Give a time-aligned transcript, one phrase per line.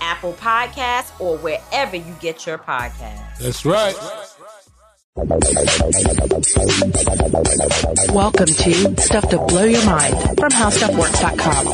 [0.00, 3.38] Apple Podcasts, or wherever you get your podcasts.
[3.38, 3.94] That's right.
[8.14, 11.66] Welcome to Stuff to Blow Your Mind from HowStuffWorks.com.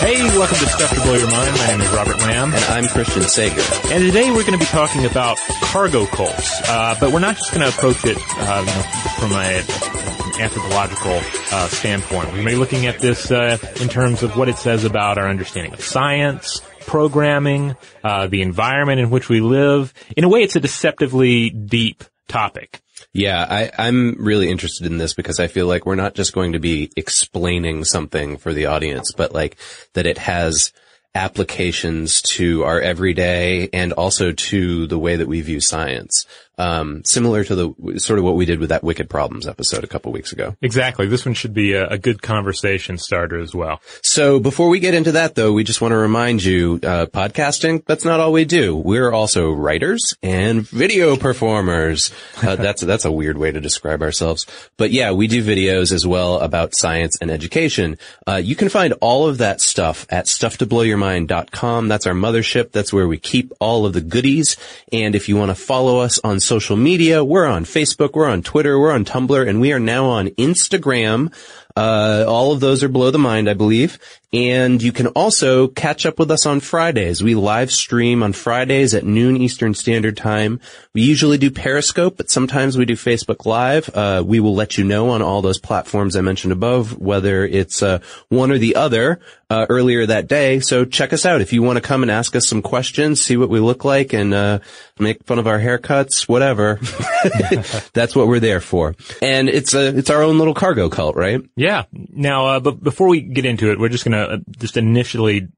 [0.00, 1.56] Hey, welcome to Stuff to Blow Your Mind.
[1.56, 2.54] My name is Robert Lamb.
[2.54, 3.60] And I'm Christian Sager.
[3.92, 6.60] And today we're going to be talking about cargo cults.
[6.68, 8.82] Uh, but we're not just going to approach it uh, you know,
[9.18, 9.95] from a
[10.38, 11.20] anthropological
[11.52, 12.32] uh, standpoint.
[12.32, 15.28] We may be looking at this uh, in terms of what it says about our
[15.28, 19.92] understanding of science, programming, uh, the environment in which we live.
[20.16, 22.80] In a way, it's a deceptively deep topic.
[23.12, 26.52] Yeah, I, I'm really interested in this because I feel like we're not just going
[26.52, 29.56] to be explaining something for the audience, but like
[29.94, 30.72] that it has
[31.14, 36.26] applications to our everyday and also to the way that we view science.
[36.58, 39.86] Um, similar to the sort of what we did with that Wicked Problems episode a
[39.86, 40.56] couple weeks ago.
[40.62, 41.06] Exactly.
[41.06, 43.82] This one should be a, a, good conversation starter as well.
[44.02, 47.84] So before we get into that though, we just want to remind you, uh, podcasting,
[47.84, 48.74] that's not all we do.
[48.74, 52.10] We're also writers and video performers.
[52.42, 54.46] Uh, that's, that's a weird way to describe ourselves.
[54.78, 57.98] But yeah, we do videos as well about science and education.
[58.26, 61.88] Uh, you can find all of that stuff at stufftoblowyourmind.com.
[61.88, 62.72] That's our mothership.
[62.72, 64.56] That's where we keep all of the goodies.
[64.90, 67.24] And if you want to follow us on social media.
[67.24, 71.32] We're on Facebook, we're on Twitter, we're on Tumblr, and we are now on Instagram.
[71.76, 73.98] Uh, all of those are below the mind, I believe.
[74.32, 77.22] And you can also catch up with us on Fridays.
[77.22, 80.60] We live stream on Fridays at noon Eastern Standard Time.
[80.94, 83.88] We usually do Periscope, but sometimes we do Facebook Live.
[83.94, 87.82] Uh, we will let you know on all those platforms I mentioned above, whether it's
[87.82, 90.60] uh, one or the other uh, earlier that day.
[90.60, 93.36] So check us out if you want to come and ask us some questions, see
[93.36, 94.58] what we look like, and uh,
[94.98, 96.80] make fun of our haircuts, whatever.
[97.92, 98.96] That's what we're there for.
[99.22, 101.40] And it's a it's our own little cargo cult, right?
[101.54, 101.84] Yeah.
[101.92, 105.48] Now, uh, but before we get into it, we're just gonna uh, just initially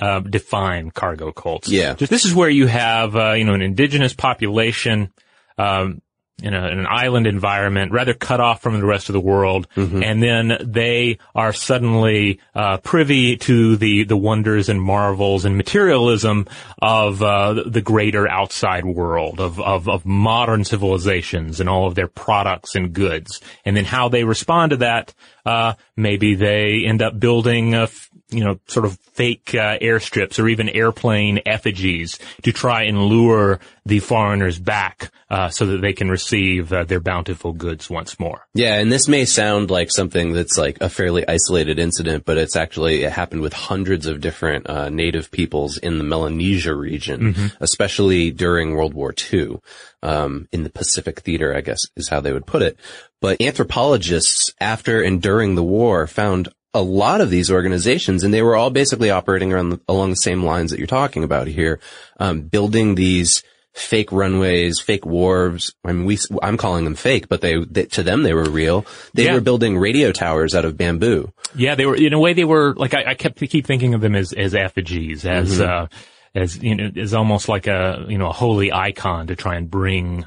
[0.00, 1.68] uh, define cargo cults.
[1.68, 1.94] Yeah.
[1.94, 5.12] Just, this is where you have, uh, you know, an indigenous population,
[5.56, 6.02] um,
[6.40, 9.66] in, a, in, an island environment, rather cut off from the rest of the world,
[9.74, 10.04] mm-hmm.
[10.04, 16.46] and then they are suddenly uh, privy to the the wonders and marvels and materialism
[16.80, 22.06] of uh, the greater outside world of, of of modern civilizations and all of their
[22.06, 25.12] products and goods, and then how they respond to that.
[25.44, 27.88] Uh, maybe they end up building a
[28.30, 33.58] you know, sort of fake uh, airstrips or even airplane effigies to try and lure
[33.86, 38.46] the foreigners back uh, so that they can receive uh, their bountiful goods once more.
[38.52, 42.54] Yeah, and this may sound like something that's like a fairly isolated incident, but it's
[42.54, 47.46] actually it happened with hundreds of different uh, native peoples in the Melanesia region, mm-hmm.
[47.60, 49.58] especially during World War II.
[50.00, 52.78] Um, in the Pacific theater, I guess is how they would put it.
[53.20, 58.42] But anthropologists after and during the war found a lot of these organizations and they
[58.42, 61.80] were all basically operating around the, along the same lines that you're talking about here,
[62.20, 63.42] um, building these
[63.72, 65.72] fake runways, fake wharves.
[65.84, 68.84] I mean, we, I'm calling them fake, but they, they to them, they were real.
[69.14, 69.34] They Yeah.
[69.34, 71.32] were building radio towers out of bamboo.
[71.54, 74.00] Yeah, they were in a way they were like I, I kept keep thinking of
[74.00, 75.68] them as as effigies, as Mhm.
[75.68, 75.86] uh,
[76.34, 79.70] as you know, as almost like a you know a holy icon to try and
[79.70, 80.26] bring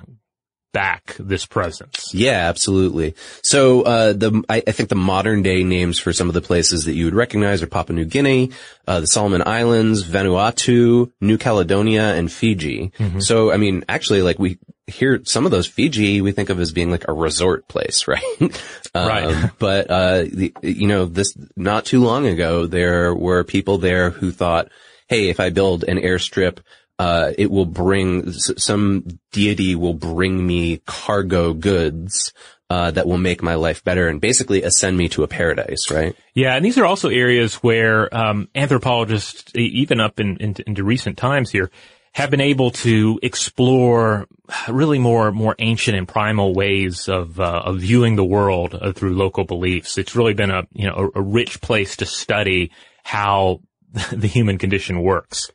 [0.71, 2.13] back this presence.
[2.13, 3.15] Yeah, absolutely.
[3.43, 6.85] So, uh, the, I, I think the modern day names for some of the places
[6.85, 8.51] that you would recognize are Papua New Guinea,
[8.87, 12.91] uh, the Solomon Islands, Vanuatu, New Caledonia, and Fiji.
[12.97, 13.21] Mhm.
[13.21, 14.57] So, I mean, actually, like we
[14.87, 18.21] hear some of those Fiji, we think of as being like a resort place, right?
[18.93, 19.23] Right.
[19.23, 24.09] Um, but, uh, the, you know, this, not too long ago, there were people there
[24.09, 24.67] who thought,
[25.07, 26.57] hey, if I build an airstrip,
[27.01, 32.31] uh, it will bring, some deity will bring me cargo goods,
[32.69, 36.15] uh, that will make my life better and basically ascend me to a paradise, right?
[36.35, 41.17] Yeah, and these are also areas where um, anthropologists, even up in, in, into recent
[41.17, 41.71] times here,
[42.13, 44.27] have been able to explore
[44.69, 49.15] really more more ancient and primal ways of uh, of viewing the world uh, through
[49.15, 49.97] local beliefs.
[49.97, 52.71] It's really been a you know a, a rich place to study
[53.03, 53.61] how
[54.11, 55.51] the human condition works.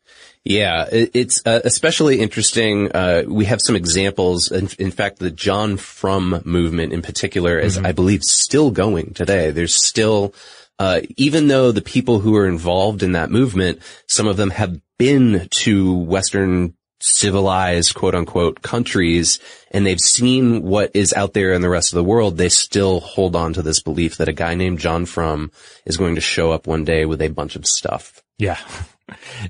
[0.48, 2.92] Yeah, it's uh, especially interesting.
[2.92, 4.52] Uh, we have some examples.
[4.52, 9.50] In, in fact, the John Frum movement in particular is, I believe, still going today.
[9.50, 10.34] There's still,
[10.78, 14.80] uh, even though the people who are involved in that movement, some of them have
[14.98, 19.40] been to Western civilized quote unquote countries
[19.72, 23.00] and they've seen what is out there in the rest of the world, they still
[23.00, 25.50] hold on to this belief that a guy named John Frum
[25.84, 28.22] is going to show up one day with a bunch of stuff.
[28.38, 28.58] Yeah.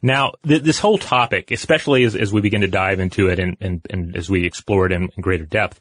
[0.02, 3.56] Now, th- this whole topic, especially as, as we begin to dive into it and,
[3.60, 5.80] and, and as we explore it in, in greater depth,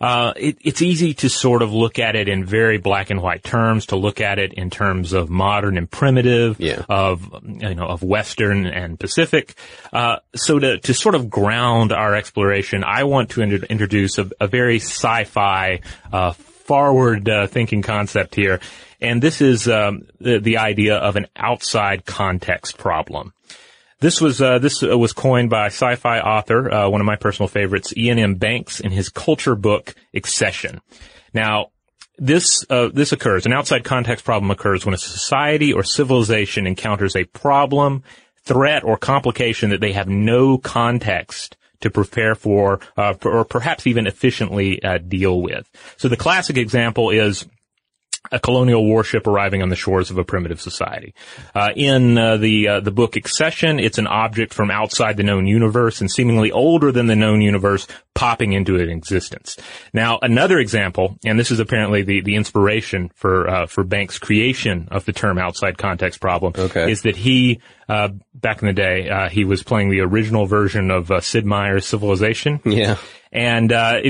[0.00, 3.42] uh, it, it's easy to sort of look at it in very black and white
[3.42, 6.82] terms, to look at it in terms of modern and primitive, Yeah.
[6.88, 9.54] of, you know, of Western and Pacific.
[9.92, 14.46] Uh, so to, to sort of ground our exploration, I want to introduce a, a
[14.46, 15.80] very sci-fi,
[16.12, 16.34] uh,
[16.66, 18.60] forward uh, thinking concept here.
[19.00, 23.32] And this is um, the, the idea of an outside context problem.
[24.00, 27.48] This was uh, this uh, was coined by sci-fi author, uh, one of my personal
[27.48, 28.34] favorites, Iain M.
[28.34, 30.82] Banks, in his culture book Excession.
[31.32, 31.70] Now,
[32.18, 33.46] this uh, this occurs.
[33.46, 38.02] An outside context problem occurs when a society or civilization encounters a problem,
[38.42, 44.06] threat, or complication that they have no context to prepare for, uh, or perhaps even
[44.06, 45.68] efficiently uh, deal with.
[45.96, 47.46] So the classic example is
[48.32, 51.14] a colonial warship arriving on the shores of a primitive society.
[51.54, 55.46] Uh, in uh, the uh, the book Excession, it's an object from outside the known
[55.46, 59.56] universe and seemingly older than the known universe popping into existence.
[59.92, 64.88] Now, another example, and this is apparently the the inspiration for uh, for Banks' creation
[64.90, 66.90] of the term outside context problem, Okay.
[66.90, 70.90] is that he uh, back in the day uh, he was playing the original version
[70.90, 72.60] of uh, Sid Meier's Civilization.
[72.64, 72.96] Yeah.
[73.32, 74.00] And uh,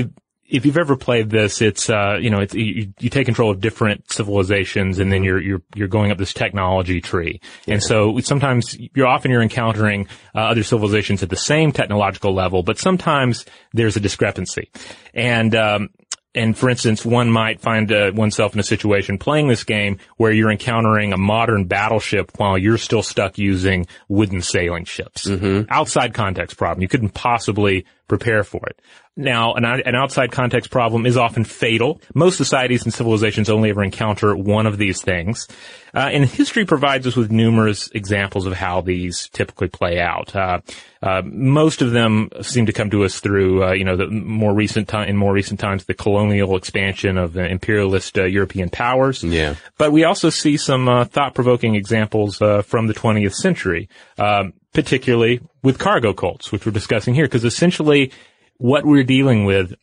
[0.49, 3.59] if you've ever played this, it's uh, you know, it's you, you take control of
[3.59, 7.41] different civilizations, and then you're you're you're going up this technology tree.
[7.67, 12.63] And so sometimes you're often you're encountering uh, other civilizations at the same technological level,
[12.63, 14.71] but sometimes there's a discrepancy.
[15.13, 15.89] And um,
[16.33, 20.31] and for instance, one might find uh, oneself in a situation playing this game where
[20.31, 25.25] you're encountering a modern battleship while you're still stuck using wooden sailing ships.
[25.69, 26.83] Outside context problem.
[26.83, 28.79] You couldn't possibly prepare for it.
[29.17, 31.99] Now, an, an outside context problem is often fatal.
[32.13, 35.47] Most societies and civilizations only ever encounter one of these things.
[35.93, 40.35] Uh, and history provides us with numerous examples of how these typically play out.
[40.35, 40.59] Uh,
[41.01, 44.53] uh, most of them seem to come to us through, uh, you know, the more
[44.53, 49.23] recent time, in more recent times, the colonial expansion of imperialist uh, European powers.
[49.23, 49.55] Yeah.
[49.79, 55.39] But we also see some uh, thought-provoking examples uh, from the 20th century, um, particularly
[55.63, 58.11] with cargo cults, which we're discussing here, because essentially
[58.57, 59.73] what we're dealing with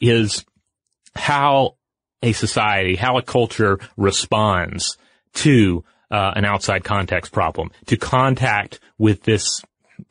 [0.00, 0.44] is
[1.14, 1.76] how
[2.22, 4.96] a society, how a culture responds
[5.34, 9.62] to uh, an outside context problem, to contact with this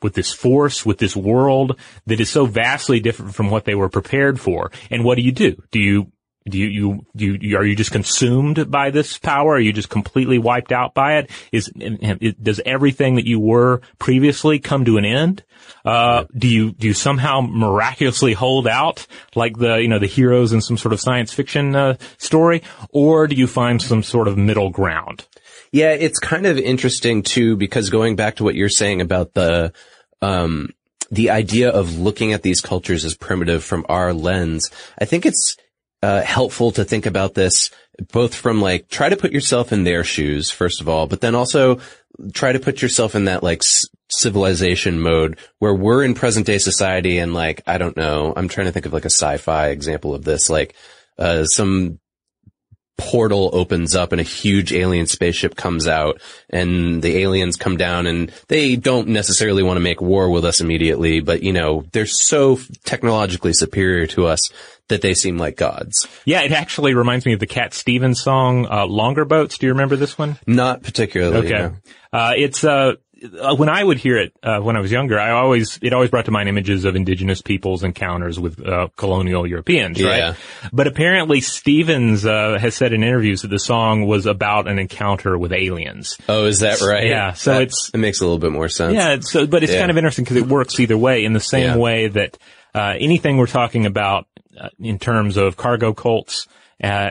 [0.02, 3.90] with this force, with this world that is so vastly different from what they were
[3.90, 4.70] prepared for.
[4.90, 5.62] And what do you do?
[5.70, 6.10] Do you
[6.46, 9.54] do you, you, do you, are you just consumed by this power?
[9.54, 11.30] Are you just completely wiped out by it?
[11.52, 15.42] Is, does everything that you were previously come to an end?
[15.86, 20.52] Uh, do you, do you somehow miraculously hold out like the, you know, the heroes
[20.52, 22.62] in some sort of science fiction, uh, story?
[22.90, 25.26] Or do you find some sort of middle ground?
[25.72, 29.72] Yeah, it's kind of interesting too, because going back to what you're saying about the,
[30.20, 30.74] um,
[31.10, 35.56] the idea of looking at these cultures as primitive from our lens, I think it's,
[36.04, 37.70] uh, helpful to think about this
[38.12, 41.34] both from like try to put yourself in their shoes first of all, but then
[41.34, 41.80] also
[42.34, 43.62] try to put yourself in that like
[44.10, 48.66] civilization mode where we're in present day society and like I don't know, I'm trying
[48.66, 50.74] to think of like a sci-fi example of this, like
[51.18, 51.98] uh, some
[52.96, 56.20] portal opens up and a huge alien spaceship comes out
[56.50, 60.60] and the aliens come down and they don't necessarily want to make war with us
[60.60, 64.50] immediately, but you know, they're so technologically superior to us
[64.88, 66.06] that they seem like gods.
[66.24, 69.58] Yeah, it actually reminds me of the Cat Stevens song, uh, Longer Boats.
[69.58, 70.38] Do you remember this one?
[70.46, 71.46] Not particularly.
[71.46, 71.58] Okay.
[71.58, 71.76] no.
[72.12, 72.92] Uh, it's, uh,
[73.40, 76.10] uh, when I would hear it, uh, when I was younger, I always, it always
[76.10, 80.18] brought to mind images of indigenous peoples' encounters with, uh, colonial Europeans, right?
[80.18, 80.34] Yeah.
[80.72, 85.38] But apparently Stevens, uh, has said in interviews that the song was about an encounter
[85.38, 86.18] with aliens.
[86.28, 87.06] Oh, is that right?
[87.06, 88.92] Yeah, so That- it's- it makes a little bit more sense.
[88.94, 89.78] Yeah, so, but it's Yeah.
[89.78, 91.76] kind of interesting because it works either way in the same Yeah.
[91.78, 92.36] way that,
[92.74, 94.26] uh, anything we're talking about,
[94.78, 96.46] in terms of cargo cults,
[96.82, 97.10] uh,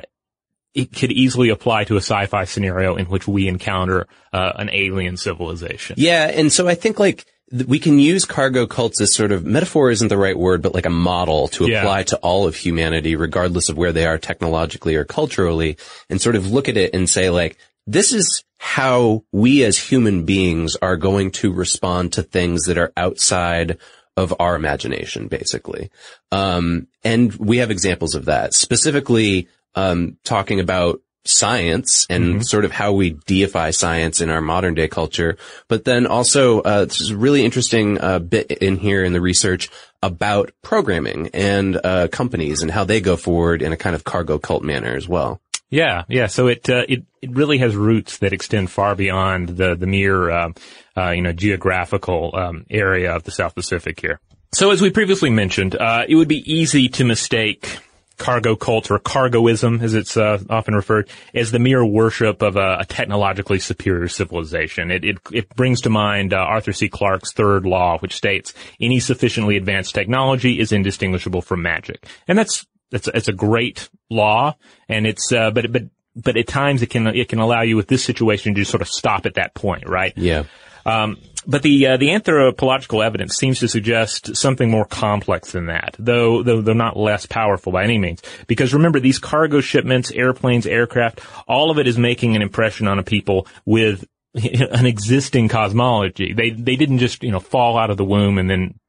[0.73, 5.17] it could easily apply to a sci-fi scenario in which we encounter, uh, an alien
[5.17, 5.95] civilization.
[5.99, 7.25] Yeah, and so I think like
[7.67, 10.87] we can use cargo cults as sort of metaphor isn't the right word, but like
[10.87, 11.81] a model to Yeah.
[11.81, 15.77] apply to all of humanity, regardless of where they are technologically or culturally,
[16.09, 20.23] and sort of look at it and say like, this is how we as human
[20.23, 23.77] beings are going to respond to things that are outside
[24.15, 25.91] of our imagination, basically.
[26.31, 32.71] Um, and we have examples of that, specifically, um, talking about science and sort of
[32.71, 35.37] how we deify science in our modern day culture.
[35.69, 39.21] But then also, uh, this is a really interesting, uh, bit in here in the
[39.21, 39.69] research
[40.01, 44.37] about programming and, uh, companies and how they go forward in a kind of cargo
[44.37, 45.39] cult manner as well.
[45.73, 46.27] Yeah, yeah.
[46.27, 50.29] So it uh, it it really has roots that extend far beyond the the mere
[50.29, 50.49] uh,
[50.97, 54.19] uh, you know geographical um, area of the South Pacific here.
[54.53, 57.79] So as we previously mentioned, uh, it would be easy to mistake
[58.17, 62.77] cargo cult or cargoism, as it's uh, often referred, as the mere worship of a,
[62.79, 64.91] a technologically superior civilization.
[64.91, 66.89] It, it, it brings to mind uh, Arthur C.
[66.89, 72.65] Clarke's third law, which states any sufficiently advanced technology is indistinguishable from magic, and that's
[72.91, 74.55] it's it's a great law,
[74.87, 75.83] and it's uh, but but
[76.15, 78.81] but at times it can it can allow you with this situation to just sort
[78.81, 80.13] of stop at that point, right?
[80.15, 80.43] Yeah.
[80.85, 85.95] Um, but the uh, the anthropological evidence seems to suggest something more complex than that,
[85.99, 88.21] though though though not less powerful by any means.
[88.47, 92.97] Because remember, these cargo shipments, airplanes, aircraft, all of it is making an impression on
[92.99, 96.33] a people with an existing cosmology.
[96.33, 98.79] They they didn't just you know fall out of the womb and then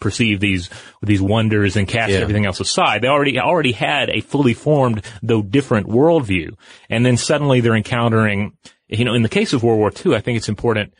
[0.00, 0.70] perceive these
[1.02, 2.18] these wonders and cast Yeah.
[2.18, 3.02] everything else aside.
[3.02, 6.56] They already already had a fully formed, though different, worldview,
[6.88, 8.56] and then suddenly they're encountering.
[8.86, 10.92] You know, in the case of World War II, I think it's important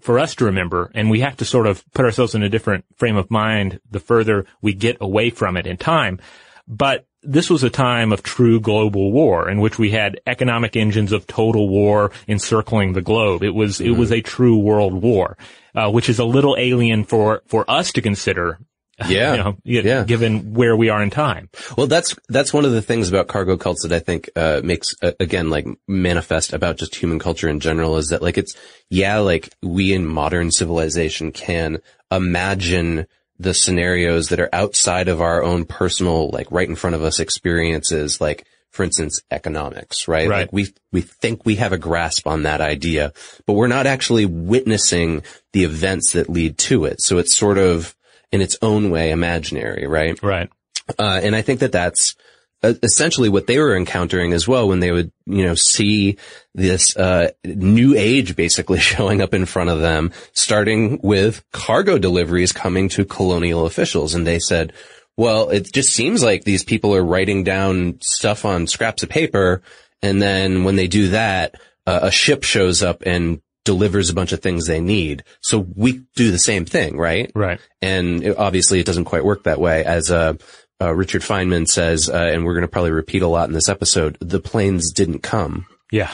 [0.00, 2.84] for us to remember, and we have to sort of put ourselves in a different
[2.96, 6.20] frame of mind the further we get away from it in time.
[6.68, 11.12] But this was a time of true global war in which we had economic engines
[11.12, 13.42] of total war encircling the globe.
[13.42, 15.36] It was, it was a true world war,
[15.74, 18.58] uh, which is a little alien for, for us to consider.
[19.08, 19.32] Yeah.
[19.34, 20.04] You know, Yeah.
[20.04, 21.48] given where we are in time.
[21.76, 24.94] Well, that's that's one of the things about cargo cults that I think uh, makes
[25.02, 28.54] uh, again like manifest about just human culture in general is that like it's
[28.90, 31.78] yeah like we in modern civilization can
[32.10, 33.06] imagine
[33.38, 37.18] the scenarios that are outside of our own personal like right in front of us
[37.18, 40.40] experiences like for instance economics right Right.
[40.42, 43.12] like we we think we have a grasp on that idea
[43.46, 47.94] but we're not actually witnessing the events that lead to it so it's sort of
[48.32, 50.50] in its own way imaginary right Right.
[50.98, 52.16] uh, and I think that that's
[52.64, 56.16] uh, essentially what they were encountering as well when they would, you know, see
[56.54, 62.52] this, uh, new age basically showing up in front of them, starting with cargo deliveries
[62.52, 64.14] coming to colonial officials.
[64.14, 64.72] And they said,
[65.16, 69.60] well, it just seems like these people are writing down stuff on scraps of paper.
[70.00, 74.32] And then when they do that, uh, a ship shows up and delivers a bunch
[74.32, 75.22] of things they need.
[75.40, 77.30] So we do the same thing, right?
[77.34, 77.60] Right.
[77.80, 79.84] And it- obviously it doesn't quite work that way.
[79.84, 80.34] As uh,
[80.80, 83.68] uh, Richard Feynman says, uh, and we're going to probably repeat a lot in this
[83.68, 85.66] episode, the planes didn't come.
[85.90, 86.10] Yeah.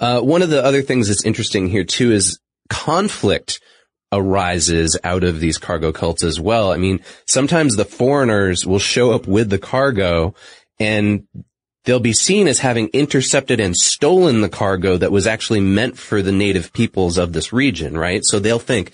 [0.00, 3.60] Uh, one of the other things that's interesting here too is conflict
[4.12, 6.72] arises out of these cargo cults as well.
[6.72, 10.34] I mean, sometimes the foreigners will show up with the cargo
[10.80, 11.26] and
[11.84, 16.22] they'll be seen as having intercepted and stolen the cargo that was actually meant for
[16.22, 18.22] the native peoples of this region, right?
[18.24, 18.92] So they'll think,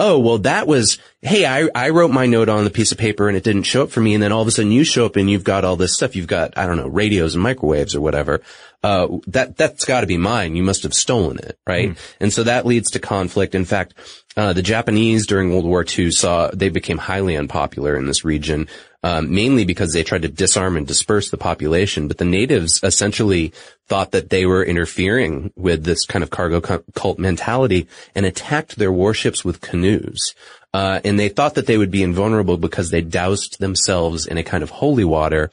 [0.00, 3.26] oh, well, that was, hey, I, I wrote my note on the piece of paper
[3.26, 4.14] and it didn't show up for me.
[4.14, 6.14] And then all of a sudden you show up and you've got all this stuff.
[6.14, 8.40] You've got, I don't know, radios and microwaves or whatever.
[8.84, 10.54] Uh, that, that's gotta be mine.
[10.54, 11.98] You must have stolen it, right?
[12.20, 13.56] And so that leads to conflict.
[13.56, 13.94] In fact,
[14.36, 18.68] uh, the Japanese during World War II saw, they became highly unpopular in this region,
[19.04, 23.52] Um, mainly because they tried to disarm and disperse the population, but the natives essentially
[23.86, 26.60] thought that they were interfering with this kind of cargo
[26.96, 27.86] cult mentality
[28.16, 30.34] and attacked their warships with canoes.
[30.74, 34.42] Uh, and they thought that they would be invulnerable because they doused themselves in a
[34.42, 35.50] kind of holy water,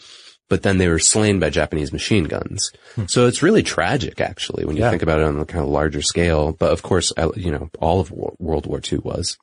[0.49, 2.71] but then they were slain by Japanese machine guns.
[2.95, 3.05] Hmm.
[3.07, 4.89] So it's really tragic, actually, when you yeah.
[4.89, 6.51] think about it on a kind of larger scale.
[6.51, 9.37] But of course, you know, all of World War II was.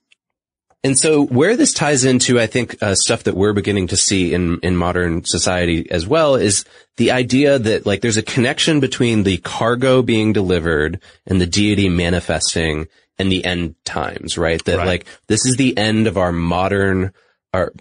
[0.84, 4.34] And so where this ties into, I think, uh, stuff that we're beginning to see
[4.34, 6.64] in, in modern society as well is
[6.96, 11.88] the idea that like there's a connection between the cargo being delivered and the deity
[11.88, 14.62] manifesting and the end times, right?
[14.64, 14.86] That right.
[14.86, 17.12] like this is the end of our modern
[17.54, 17.72] our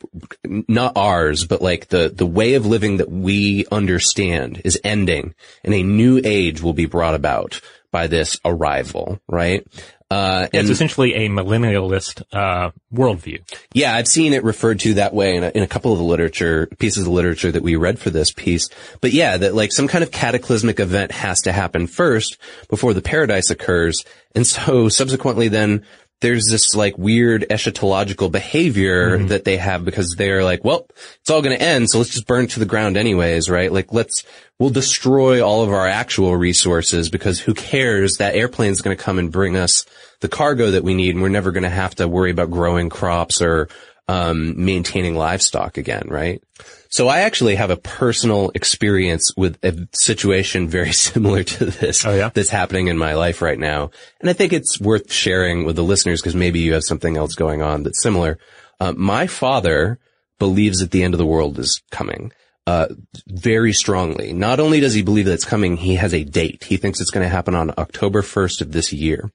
[0.43, 5.73] not ours, but like the the way of living that we understand is ending and
[5.73, 9.65] a new age will be brought about by this arrival, right?
[10.11, 13.41] Uh, and, it's essentially a millennialist uh, worldview.
[13.73, 16.03] Yeah, I've seen it referred to that way in a, in a couple of the
[16.03, 18.69] literature pieces of literature that we read for this piece.
[18.99, 22.37] But yeah, that like some kind of cataclysmic event has to happen first
[22.69, 24.03] before the paradise occurs,
[24.35, 25.85] and so subsequently then
[26.21, 29.27] there's this like weird eschatological behavior mm-hmm.
[29.27, 30.87] that they have because they're like, well,
[31.19, 31.89] it's all going to end.
[31.89, 33.71] So let's just burn it to the ground anyways, right?
[33.71, 34.23] Like let's,
[34.59, 38.17] we'll destroy all of our actual resources because who cares?
[38.17, 39.85] That airplane's going to come and bring us
[40.21, 41.15] the cargo that we need.
[41.15, 43.67] And we're never going to have to worry about growing crops or,
[44.07, 46.43] um, maintaining livestock again, right?
[46.89, 52.13] So I actually have a personal experience with a situation very similar to this oh,
[52.13, 52.29] yeah?
[52.33, 53.91] that's happening in my life right now.
[54.19, 57.35] And I think it's worth sharing with the listeners because maybe you have something else
[57.35, 58.37] going on that's similar.
[58.79, 59.99] Uh, my father
[60.39, 62.33] believes that the end of the world is coming.
[62.67, 62.87] Uh,
[63.27, 64.33] very strongly.
[64.33, 66.63] Not only does he believe that it's coming, he has a date.
[66.63, 69.31] He thinks it's going to happen on October 1st of this year.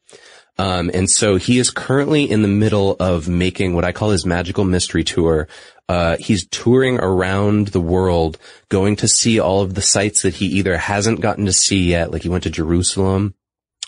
[0.58, 4.24] Um, and so he is currently in the middle of making what I call his
[4.24, 5.48] magical mystery tour.
[5.88, 10.46] Uh, he's touring around the world, going to see all of the sites that he
[10.46, 13.34] either hasn't gotten to see yet, like he went to Jerusalem,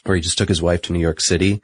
[0.04, 1.62] or he just took his wife to New York City,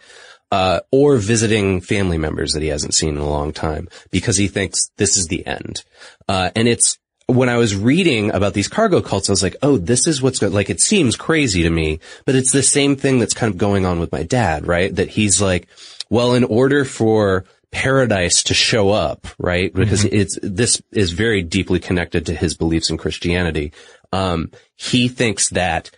[0.50, 4.48] uh, or visiting family members that he hasn't seen in a long time because he
[4.48, 5.84] thinks this is the end.
[6.28, 9.78] Uh, and it's, when I was reading about these cargo cults, I was like, oh,
[9.78, 10.52] this is what's good.
[10.52, 13.86] Like, it seems crazy to me, but it's the same thing that's kind of going
[13.86, 14.94] on with my dad, right?
[14.94, 15.68] That he's like,
[16.10, 19.72] well, in order for paradise to show up, right?
[19.72, 20.14] Because mm-hmm.
[20.14, 23.72] it's, this is very deeply connected to his beliefs in Christianity.
[24.12, 25.90] Um, he thinks that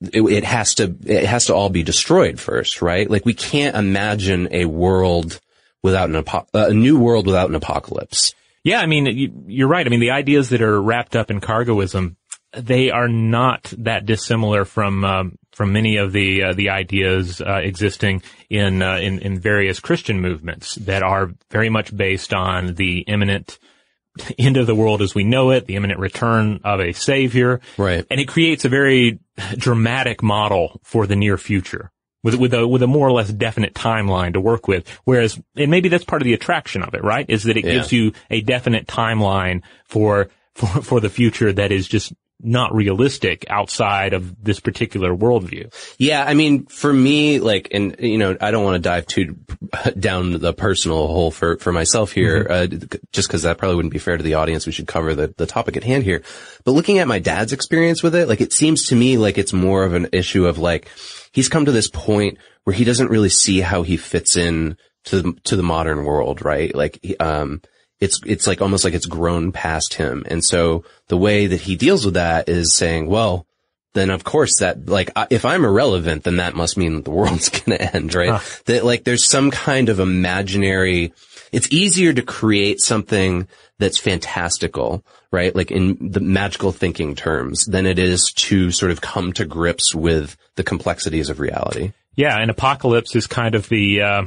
[0.00, 3.08] it, it, has to, it has to all be destroyed first, right?
[3.08, 5.38] Like we can't imagine a world
[5.82, 8.34] without an, apo- uh, a new world without an apocalypse.
[8.66, 9.86] Yeah, I mean, you're right.
[9.86, 12.16] I mean, the ideas that are wrapped up in cargoism,
[12.52, 17.60] they are not that dissimilar from um, from many of the uh, the ideas uh,
[17.62, 23.02] existing in, uh, in in various Christian movements that are very much based on the
[23.02, 23.60] imminent
[24.38, 28.04] end of the world as we know it, the imminent return of a savior, right?
[28.10, 29.20] And it creates a very
[29.56, 31.92] dramatic model for the near future
[32.26, 34.88] with with a with a more or less definite timeline to work with.
[35.04, 37.24] Whereas, and maybe that's part of the attraction of it, right?
[37.28, 37.74] Is that it yeah.
[37.74, 43.46] gives you a definite timeline for for for the future that is just not realistic
[43.48, 45.72] outside of this particular worldview.
[45.98, 49.36] Yeah, I mean, for me, like, and you know, I don't want to dive too
[49.98, 52.84] down the personal hole for for myself here, mm-hmm.
[52.84, 54.66] uh, just because that probably wouldn't be fair to the audience.
[54.66, 56.22] We should cover the the topic at hand here.
[56.64, 59.52] But looking at my dad's experience with it, like, it seems to me like it's
[59.52, 60.88] more of an issue of like
[61.32, 65.22] he's come to this point where he doesn't really see how he fits in to
[65.22, 66.74] the, to the modern world, right?
[66.74, 67.62] Like, um,
[68.00, 70.24] it's, it's like almost like it's grown past him.
[70.28, 73.46] And so the way that he deals with that is saying, well,
[73.94, 77.48] then of course that, like, if I'm irrelevant, then that must mean that the world's
[77.48, 78.30] gonna end, right?
[78.30, 78.60] Huh.
[78.66, 81.12] That like there's some kind of imaginary,
[81.50, 85.54] it's easier to create something that's fantastical, right?
[85.54, 89.94] Like in the magical thinking terms than it is to sort of come to grips
[89.94, 91.92] with the complexities of reality.
[92.14, 92.38] Yeah.
[92.38, 94.26] And apocalypse is kind of the, uh,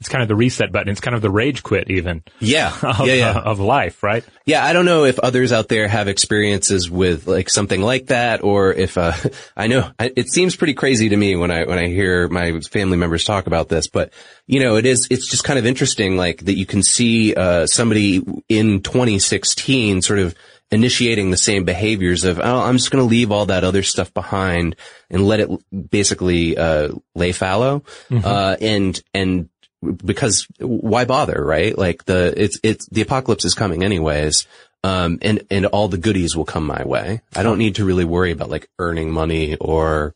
[0.00, 0.90] it's kind of the reset button.
[0.90, 2.22] It's kind of the rage quit even.
[2.38, 2.72] Yeah.
[2.88, 3.30] Of, yeah, yeah.
[3.30, 4.24] Uh, of life, right?
[4.46, 4.64] Yeah.
[4.64, 8.72] I don't know if others out there have experiences with like something like that or
[8.72, 9.12] if, uh,
[9.56, 12.96] I know it seems pretty crazy to me when I, when I hear my family
[12.96, 14.12] members talk about this, but
[14.46, 17.66] you know, it is, it's just kind of interesting like that you can see, uh,
[17.66, 20.34] somebody in 2016 sort of
[20.70, 24.12] initiating the same behaviors of, oh, I'm just going to leave all that other stuff
[24.14, 24.76] behind
[25.10, 25.50] and let it
[25.90, 27.80] basically, uh, lay fallow.
[28.10, 28.24] Mm-hmm.
[28.24, 29.48] Uh, and, and
[29.82, 31.76] because why bother, right?
[31.76, 34.46] Like the, it's, it's, the apocalypse is coming anyways.
[34.84, 37.20] Um, and, and all the goodies will come my way.
[37.34, 40.14] I don't need to really worry about like earning money or,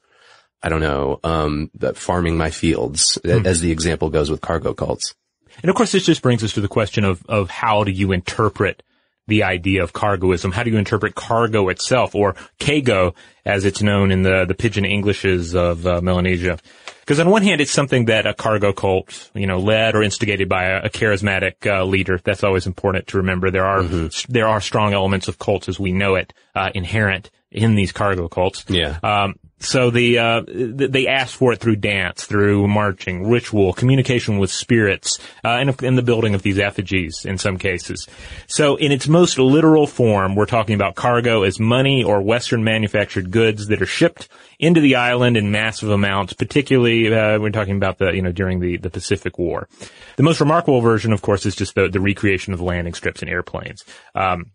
[0.63, 3.45] I don't know, um, farming my fields, mm-hmm.
[3.45, 5.15] as the example goes with cargo cults.
[5.63, 8.13] And of course, this just brings us to the question of, of how do you
[8.13, 8.83] interpret
[9.27, 10.53] the idea of cargoism?
[10.53, 14.85] How do you interpret cargo itself or cargo as it's known in the, the pidgin
[14.85, 16.59] Englishes of uh, Melanesia?
[17.03, 20.49] Because on one hand, it's something that a cargo cult, you know, led or instigated
[20.49, 22.19] by a, a charismatic uh, leader.
[22.23, 23.51] That's always important to remember.
[23.51, 23.83] There are
[24.29, 28.29] there are strong elements of cults as we know it uh, inherent in these cargo
[28.29, 28.65] cults.
[28.69, 28.99] Yeah.
[29.03, 34.39] Um, so the uh, th- they asked for it through dance, through marching, ritual, communication
[34.39, 38.09] with spirits, uh, and in the building of these effigies in some cases.
[38.49, 43.31] So in its most literal form, we're talking about cargo as money or Western manufactured
[43.31, 46.33] goods that are shipped into the island in massive amounts.
[46.33, 49.69] Particularly, uh, we're talking about the you know during the the Pacific War.
[50.17, 53.31] The most remarkable version, of course, is just the the recreation of landing strips and
[53.31, 53.85] airplanes.
[54.15, 54.53] Um,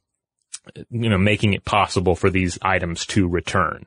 [0.90, 3.86] you know, making it possible for these items to return.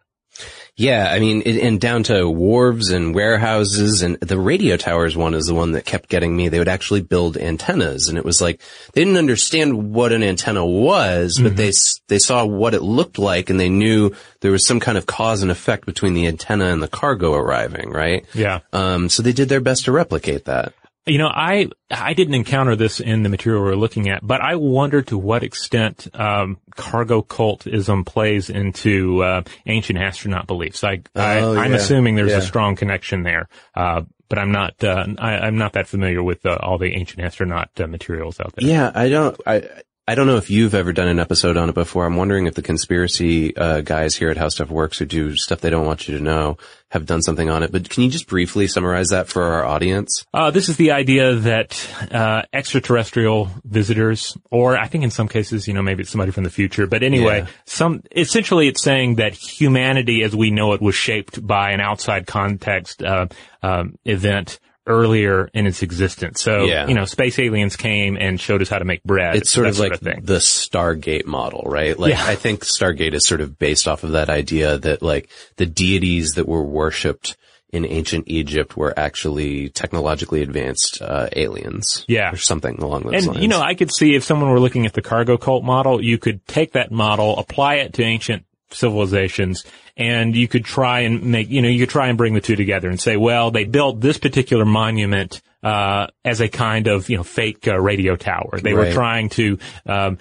[0.76, 5.34] Yeah, I mean, it, and down to wharves and warehouses and the radio towers one
[5.34, 6.48] is the one that kept getting me.
[6.48, 8.60] They would actually build antennas and it was like,
[8.92, 11.72] they didn't understand what an antenna was, but they,
[12.08, 15.42] they saw what it looked like and they knew there was some kind of cause
[15.42, 18.24] and effect between the antenna and the cargo arriving, right?
[18.32, 18.60] Yeah.
[18.72, 20.72] Um, so they did their best to replicate that.
[21.06, 24.56] You know, I I didn't encounter this in the material we're looking at, but I
[24.56, 30.84] wonder to what extent um, cargo cultism plays into uh, ancient astronaut beliefs.
[30.84, 31.76] I, Oh, I I'm yeah.
[31.78, 32.38] assuming there's Yeah.
[32.38, 36.44] a strong connection there, uh, but I'm not uh, I, I'm not that familiar with
[36.44, 38.68] uh, all the ancient astronaut uh, materials out there.
[38.68, 39.62] Yeah, I don't, I,
[40.10, 42.04] I don't know if you've ever done an episode on it before.
[42.04, 45.60] I'm wondering if the conspiracy, uh, guys here at How Stuff Works who do stuff
[45.60, 47.70] they don't want you to know have done something on it.
[47.70, 50.26] But can you just briefly summarize that for our audience?
[50.34, 55.68] Uh, this is the idea that uh, extraterrestrial visitors, or I think in some cases,
[55.68, 57.46] you know, maybe it's somebody from the future, but anyway, Yeah.
[57.66, 62.26] some essentially it's saying that humanity as we know it was shaped by an outside
[62.26, 63.28] context uh,
[63.62, 66.40] um, event earlier in its existence.
[66.42, 66.86] So, Yeah.
[66.88, 69.36] you know, space aliens came and showed us how to make bread.
[69.36, 70.20] It's sort of like thing.
[70.24, 71.98] the Stargate model, right?
[71.98, 72.24] Like, Yeah.
[72.24, 76.32] I think Stargate is sort of based off of that idea that like the deities
[76.32, 77.36] that were worshipped
[77.72, 82.04] in ancient Egypt were actually technologically advanced, uh, aliens.
[82.08, 82.32] Yeah.
[82.32, 83.36] Or something along those And lines.
[83.36, 86.02] And, you know, I could see if someone were looking at the cargo cult model,
[86.02, 89.64] you could take that model, apply it to ancient civilizations,
[89.96, 92.56] and you could try and make, you know, you could try and bring the two
[92.56, 97.16] together and say, well, they built this particular monument uh, as a kind of, you
[97.16, 98.58] know, fake uh, radio tower.
[98.62, 100.18] They were trying to, um,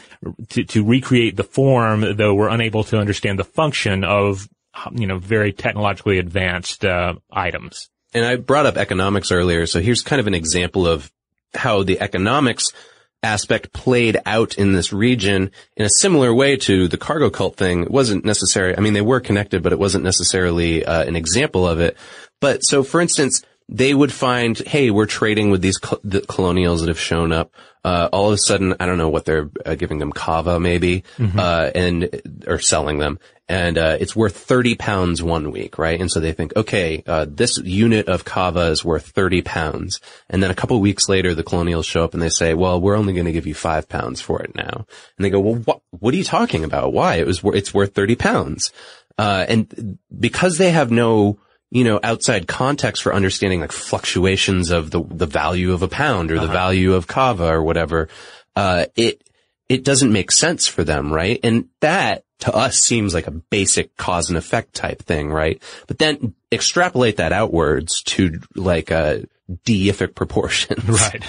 [0.49, 4.49] to to recreate the form, though were unable to understand the function of,
[4.93, 7.89] you know, very technologically advanced uh, items.
[8.13, 11.11] And I brought up economics earlier, so here's kind of an example of
[11.53, 12.73] how the economics
[13.21, 17.83] aspect played out in this region in a similar way to the cargo cult thing.
[17.83, 18.77] It wasn't necessary.
[18.77, 21.97] I mean, they were connected, but it wasn't necessarily uh, an example of it.
[22.39, 26.87] But so, for instance, they would find, hey, we're trading with these the colonials that
[26.87, 27.51] have shown up.
[27.83, 31.03] Uh, all of a sudden, I don't know what they're uh, giving them, kava maybe,
[31.37, 33.19] uh, and, or selling them.
[33.47, 35.99] And, uh, it's worth 30 pounds one week, right?
[35.99, 40.01] And so they think, okay, uh, this unit of kava is worth 30 pounds.
[40.29, 42.97] And then a couple weeks later, the colonials show up and they say, well, we're
[42.97, 44.85] only going to give you five pounds for it now.
[45.17, 46.93] And they go, well, what, what are you talking about?
[46.93, 47.15] Why?
[47.15, 48.71] It was, it's worth 30 pounds.
[49.17, 51.39] Uh, and because they have no,
[51.71, 56.31] you know, outside context for understanding like fluctuations of the, the value of a pound
[56.31, 58.09] or the value of kava or whatever,
[58.55, 59.23] uh, it,
[59.67, 61.39] it doesn't make sense for them, right?
[61.43, 65.61] And that to us seems like a basic cause and effect type thing, right?
[65.87, 69.19] But then extrapolate that outwards to like uh
[69.65, 70.83] deific proportions.
[70.89, 71.23] Right.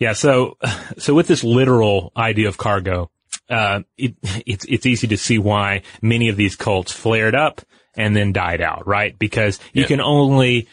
[0.00, 0.12] Yeah.
[0.14, 0.58] So,
[0.98, 3.10] so with this literal idea of cargo,
[3.48, 7.60] uh, it, it's, it's easy to see why many of these cults flared up
[7.96, 9.18] and then died out, right?
[9.18, 9.88] Because you Yeah.
[9.88, 10.68] can only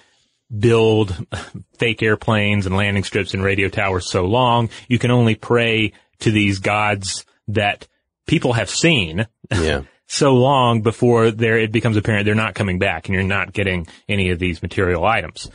[0.57, 1.15] build
[1.77, 4.69] fake airplanes and landing strips and radio towers so long.
[4.87, 7.87] You can only pray to these gods that
[8.27, 9.81] people have seen Yeah.
[10.07, 13.87] so long before there it becomes apparent they're not coming back and you're not getting
[14.09, 15.49] any of these material items.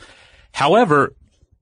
[0.51, 1.13] However,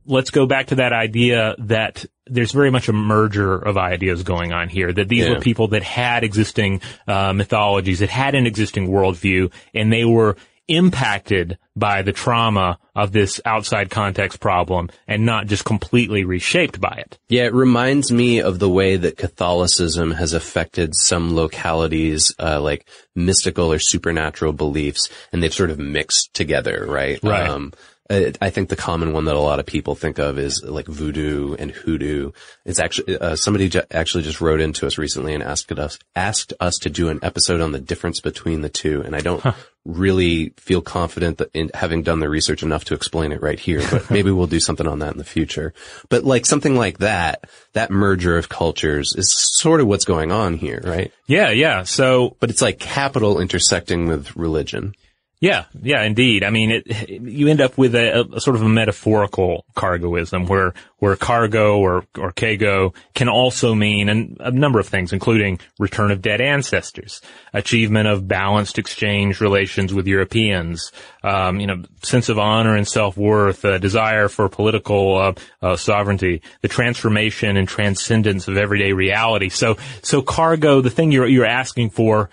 [0.06, 4.52] let's go back to that idea that there's very much a merger of ideas going
[4.52, 5.34] on here, that these Yeah.
[5.34, 10.36] were people that had existing uh, mythologies, that had an existing worldview, and they were
[10.68, 16.96] impacted by the trauma of this outside context problem and not just completely reshaped by
[17.06, 17.20] it.
[17.30, 22.88] Yeah, it reminds me of the way that Catholicism has affected some localities, uh, like
[23.16, 27.20] mystical or supernatural beliefs, and they've sort of mixed together, right?
[27.22, 27.48] Right.
[27.48, 27.72] Um,
[28.08, 31.56] I think the common one that a lot of people think of is like voodoo
[31.56, 32.34] and hoodoo.
[32.64, 36.54] It's actually, uh, somebody ju- actually just wrote into us recently and asked us, asked
[36.60, 39.02] us to do an episode on the difference between the two.
[39.02, 39.44] And I don't
[39.86, 43.82] really feel confident that in having done the research enough to explain it right here,
[43.90, 45.74] but maybe we'll do something on that in the future.
[46.08, 50.58] But like something like that, that merger of cultures is sort of what's going on
[50.58, 51.12] here, right?
[51.26, 51.84] Yeah, yeah.
[51.84, 54.94] So, but it's like capital intersecting with religion.
[55.42, 56.44] Yeah, yeah, indeed.
[56.44, 60.74] I mean, it, you end up with a, a, sort of a metaphorical cargoism where,
[61.00, 66.12] where cargo or, or cargo can also mean an, a number of things, including return
[66.12, 67.22] of dead ancestors,
[67.54, 70.94] achievement of balanced exchange relations with Europeans,
[71.24, 76.70] um, you know, sense of honor and self-worth, desire for political, uh, uh, sovereignty, the
[76.70, 79.50] transformation and transcendence of everyday reality.
[79.50, 82.30] So, so cargo, the thing you're, you're asking for,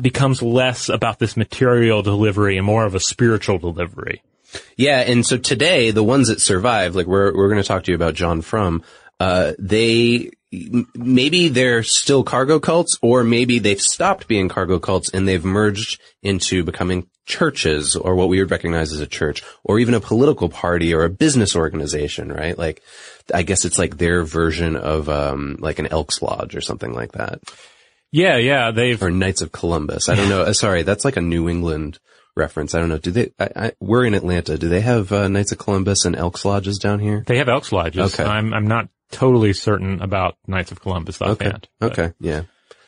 [0.00, 4.22] becomes less about this material delivery and more of a spiritual delivery.
[4.76, 7.90] Yeah, and so today the ones that survive, like we're we're going to talk to
[7.90, 8.82] you about John Frum,
[9.18, 10.30] uh, they
[10.94, 16.00] maybe they're still cargo cults, or maybe they've stopped being cargo cults and they've merged
[16.22, 20.48] into becoming churches, or what we would recognize as a church, or even a political
[20.48, 22.58] party or a business organization, right?
[22.58, 22.82] Like,
[23.32, 27.12] I guess it's like their version of um, like an Elks Lodge or something like
[27.12, 27.40] that.
[28.12, 30.08] Yeah, yeah, they've or Knights of Columbus.
[30.08, 30.42] I don't know.
[30.42, 31.98] Uh, sorry, that's like a New England
[32.36, 32.74] reference.
[32.74, 32.98] I don't know.
[32.98, 33.32] Do they?
[33.38, 34.58] I, I, we're in Atlanta.
[34.58, 37.24] Do they have uh, Knights of Columbus and Elks Lodges down here?
[37.26, 38.14] They have Elks Lodges.
[38.14, 38.24] Okay.
[38.24, 41.68] I'm I'm not totally certain about Knights of Columbus offhand.
[41.80, 42.02] Okay.
[42.02, 42.14] Okay.
[42.20, 42.42] Yeah.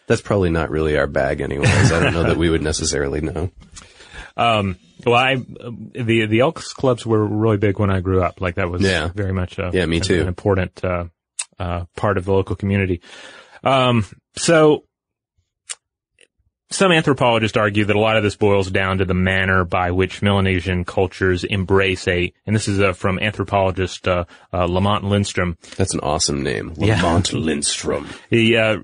[0.07, 1.91] That's probably not really our bag, anyways.
[1.91, 3.51] I don't know that we would necessarily know.
[4.37, 8.41] Um, well, I the the Elks clubs were really big when I grew up.
[8.41, 9.09] Like that was yeah.
[9.15, 10.23] very much a, yeah, me too.
[10.23, 11.05] an important uh,
[11.59, 13.01] uh, part of the local community.
[13.63, 14.87] Um, so
[16.75, 20.23] some anthropologists argue that a lot of this boils down to the manner by which
[20.23, 25.57] Melanesian cultures embrace a, and this is uh, from anthropologist uh, uh, Lamont Lindstrom.
[25.77, 26.97] That's an awesome name, Yeah.
[26.97, 28.09] Lamont Lindstrom.
[28.29, 28.79] He uh,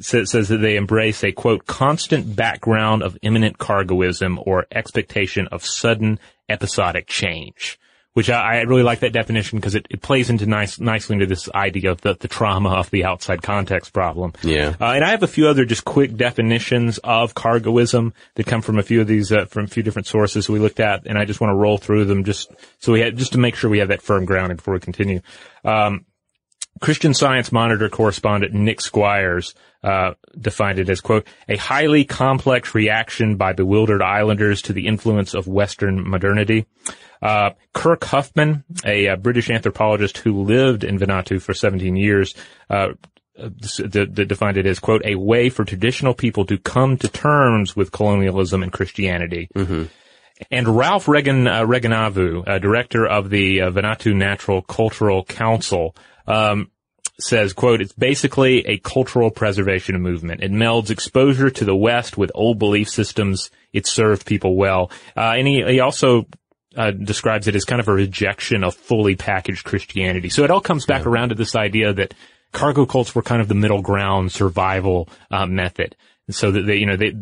[0.00, 5.64] says, says that they embrace a quote constant background of imminent cargoism or expectation of
[5.64, 7.78] sudden episodic change.
[8.14, 11.24] Which I, I really like that definition because it, it plays into nice, nicely into
[11.24, 14.34] this idea of the, the trauma of the outside context problem.
[14.42, 14.74] Yeah.
[14.78, 18.78] Uh, and I have a few other just quick definitions of cargoism that come from
[18.78, 21.24] a few of these, uh, from a few different sources we looked at, and I
[21.24, 23.78] just want to roll through them just so we have, just to make sure we
[23.78, 25.22] have that firm grounding before we continue.
[25.64, 26.04] Um,
[26.80, 33.36] Christian Science Monitor correspondent Nick Squires uh, defined it as quote a highly complex reaction
[33.36, 36.66] by bewildered islanders to the influence of Western modernity.
[37.20, 42.34] Uh, Kirk Huffman, a, uh British anthropologist who lived in Vanuatu for 17 years,
[42.68, 42.88] uh,
[43.36, 48.62] defined it as quote a way for traditional people to come to terms with colonialism
[48.62, 49.48] and Christianity.
[50.50, 55.94] And Ralph Regan, uh, Regenvanu, uh, director of the uh, Vanuatu Natural Cultural Council,
[56.26, 56.70] um,
[57.20, 60.42] says, quote, it's basically a cultural preservation movement.
[60.42, 63.50] It melds exposure to the West with old belief systems.
[63.72, 64.90] It served people well.
[65.16, 66.26] Uh, and he, he also
[66.76, 70.28] uh, describes it as kind of a rejection of fully packaged Christianity.
[70.28, 72.14] So it all comes back around to this idea that
[72.52, 75.96] cargo cults were kind of the middle ground survival uh, method.
[76.26, 77.14] And so that they, you know, they,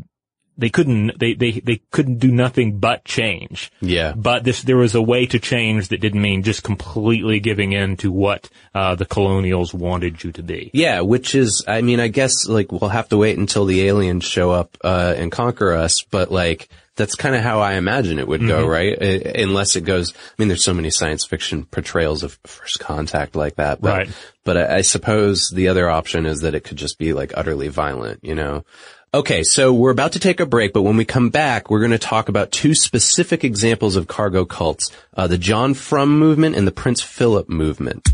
[0.60, 3.72] they couldn't, they, they, they couldn't do nothing but change.
[3.80, 4.12] Yeah.
[4.14, 7.96] But this, there was a way to change that didn't mean just completely giving in
[7.98, 10.70] to what, uh, the colonials wanted you to be.
[10.72, 14.24] Yeah, which is, I mean, I guess like we'll have to wait until the aliens
[14.24, 18.28] show up, uh, and conquer us, but like, that's kind of how I imagine it
[18.28, 18.68] would go, Mhm.
[18.68, 19.00] right?
[19.00, 23.34] Uh, unless it goes, I mean, there's so many science fiction portrayals of first contact
[23.34, 24.08] like that, but, Right.
[24.44, 27.68] but I, I suppose the other option is that it could just be like utterly
[27.68, 28.64] violent, you know?
[29.12, 31.90] Okay, so we're about to take a break, but when we come back, we're going
[31.90, 36.64] to talk about two specific examples of cargo cults, uh, the John Frum movement and
[36.64, 38.08] the Prince Philip movement.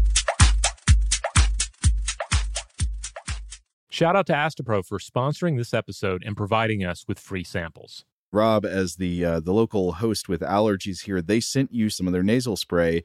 [3.91, 8.07] Shout out to Astepro for sponsoring this episode and providing us with free samples.
[8.33, 12.15] Rob, as the uh, the local host with allergies here, they sent you some of
[12.15, 13.05] their nasal spray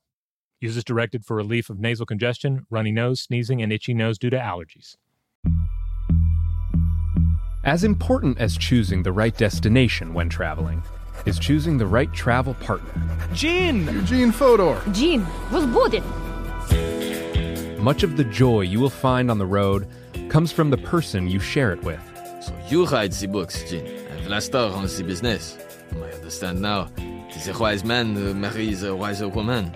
[0.61, 4.37] Uses directed for relief of nasal congestion, runny nose, sneezing, and itchy nose due to
[4.37, 4.95] allergies.
[7.63, 10.83] As important as choosing the right destination when traveling
[11.25, 12.91] is choosing the right travel partner.
[13.33, 13.85] Gene!
[13.87, 14.79] Eugene Fodor!
[14.91, 16.03] Gene, was booted!
[17.79, 19.87] Much of the joy you will find on the road
[20.29, 21.99] comes from the person you share it with.
[22.43, 25.57] So you write the books, Gene, and Vlastar on the business.
[25.95, 26.89] I understand now.
[26.97, 29.75] It is a wise man uh, who marries a wiser woman.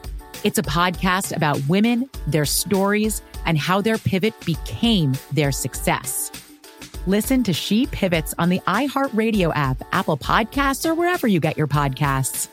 [0.43, 6.31] It's a podcast about women, their stories, and how their pivot became their success.
[7.05, 11.67] Listen to She Pivots on the iHeartRadio app, Apple Podcasts, or wherever you get your
[11.67, 12.47] podcasts.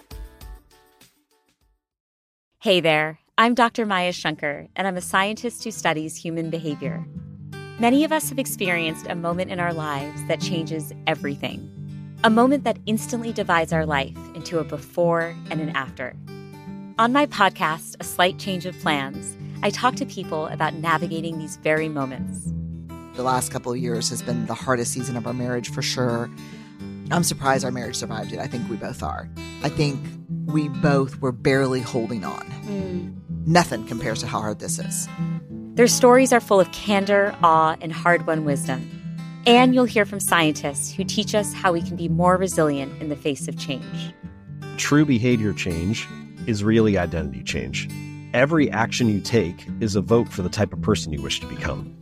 [2.60, 3.86] Hey there, I'm Dr.
[3.86, 7.06] Maya Shankar, and I'm a scientist who studies human behavior.
[7.78, 11.72] Many of us have experienced a moment in our lives that changes everything.
[12.22, 16.14] A moment that instantly divides our life into a before and an after.
[16.98, 21.56] On my podcast, A Slight Change of Plans, I talk to people about navigating these
[21.58, 22.52] very moments.
[23.14, 26.28] The last couple of years has been the hardest season of our marriage for sure.
[27.12, 28.40] I'm surprised our marriage survived it.
[28.40, 29.30] I think we both are.
[29.62, 30.04] I think
[30.46, 32.44] we both were barely holding on.
[32.66, 33.46] Mm.
[33.46, 35.08] Nothing compares to how hard this is.
[35.74, 38.90] Their stories are full of candor, awe, and hard won wisdom.
[39.46, 43.08] And you'll hear from scientists who teach us how we can be more resilient in
[43.08, 44.12] the face of change.
[44.78, 46.08] True behavior change
[46.48, 47.88] is really identity change.
[48.32, 51.46] Every action you take is a vote for the type of person you wish to
[51.46, 51.94] become.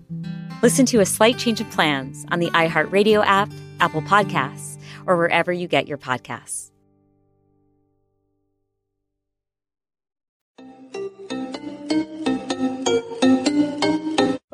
[0.62, 5.52] Listen to A Slight Change of Plans on the iHeartRadio app, Apple Podcasts, or wherever
[5.52, 6.70] you get your podcasts.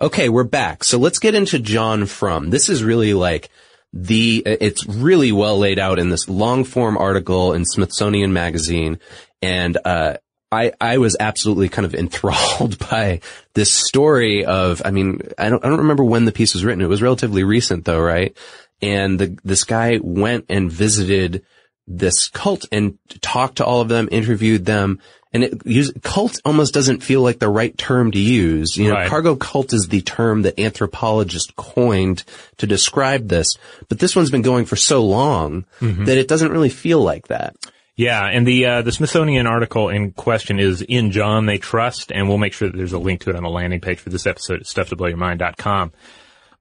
[0.01, 0.83] Okay, we're back.
[0.83, 2.51] So let's get into John Frum.
[2.51, 3.51] This is really like
[3.93, 8.99] the, it's really well laid out in this long form article in Smithsonian Magazine.
[9.43, 10.17] And, uh,
[10.51, 13.21] I, I was absolutely kind of enthralled by
[13.55, 16.83] this story of, I mean, I don't, I don't remember when the piece was written.
[16.83, 18.37] It was relatively recent though, right?
[18.83, 21.43] And the, this guy went and visited
[21.87, 25.01] this cult and talked to all of them, interviewed them.
[25.33, 28.77] And it use, cult almost doesn't feel like the right term to use.
[28.77, 29.09] You know, Right.
[29.09, 32.25] cargo cult is the term that anthropologists coined
[32.59, 33.57] to describe this.
[33.89, 36.05] But this one's been going for so long Mhm.
[36.07, 37.57] that it doesn't really feel like that.
[37.97, 42.27] Yeah, and the uh, the Smithsonian article in question is in John They Trust, and
[42.29, 44.27] we'll make sure that there's a link to it on the landing page for this
[44.27, 45.93] episode at stufftoblowyourmind.com.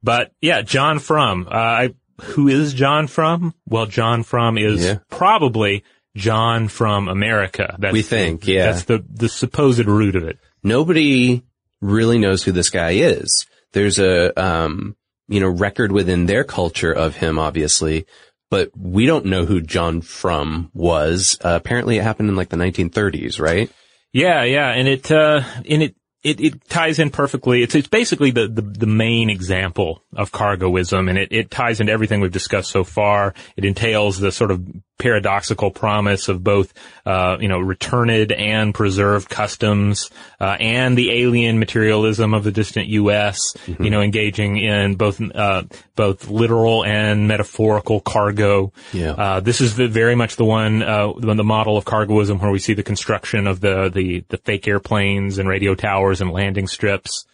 [0.03, 1.47] But yeah, John Frum.
[1.49, 1.89] Uh, I,
[2.21, 3.53] who is John Frum?
[3.65, 4.97] Well, John Frum is Yeah.
[5.09, 5.83] probably
[6.15, 7.75] John from America.
[7.79, 8.65] That's We think, yeah.
[8.71, 10.37] That's the the supposed root of it.
[10.63, 11.43] Nobody
[11.81, 13.45] really knows who this guy is.
[13.73, 14.95] There's a, um,
[15.29, 18.05] you know, record within their culture of him, obviously,
[18.51, 21.39] but we don't know who John Frum was.
[21.43, 23.71] Uh, apparently it happened in like the 1930s, right?
[24.13, 27.63] Yeah, yeah, and it uh, and it, it it ties in perfectly.
[27.63, 31.93] It's it's basically the, the the main example of cargoism, and it it ties into
[31.93, 33.33] everything we've discussed so far.
[33.55, 34.67] It entails the sort of
[35.01, 36.73] paradoxical promise of both,
[37.05, 42.87] uh, you know, returned and preserved customs, uh, and the alien materialism of the distant
[42.87, 43.83] U.S., Mm-hmm.
[43.83, 45.63] you know, engaging in both, uh,
[45.95, 48.71] both literal and metaphorical cargo.
[48.91, 49.11] Yeah.
[49.11, 52.51] Uh, this is the, very much the one, uh, the, the model of cargoism where
[52.51, 56.67] we see the construction of the, the, the fake airplanes and radio towers and landing
[56.67, 57.25] strips.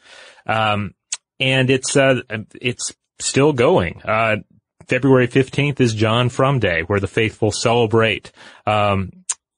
[0.45, 0.93] Um,
[1.39, 2.21] and it's, uh,
[2.61, 4.01] it's still going.
[4.87, 8.31] February 15th is John Frum Day, where the faithful celebrate,
[8.65, 9.11] um,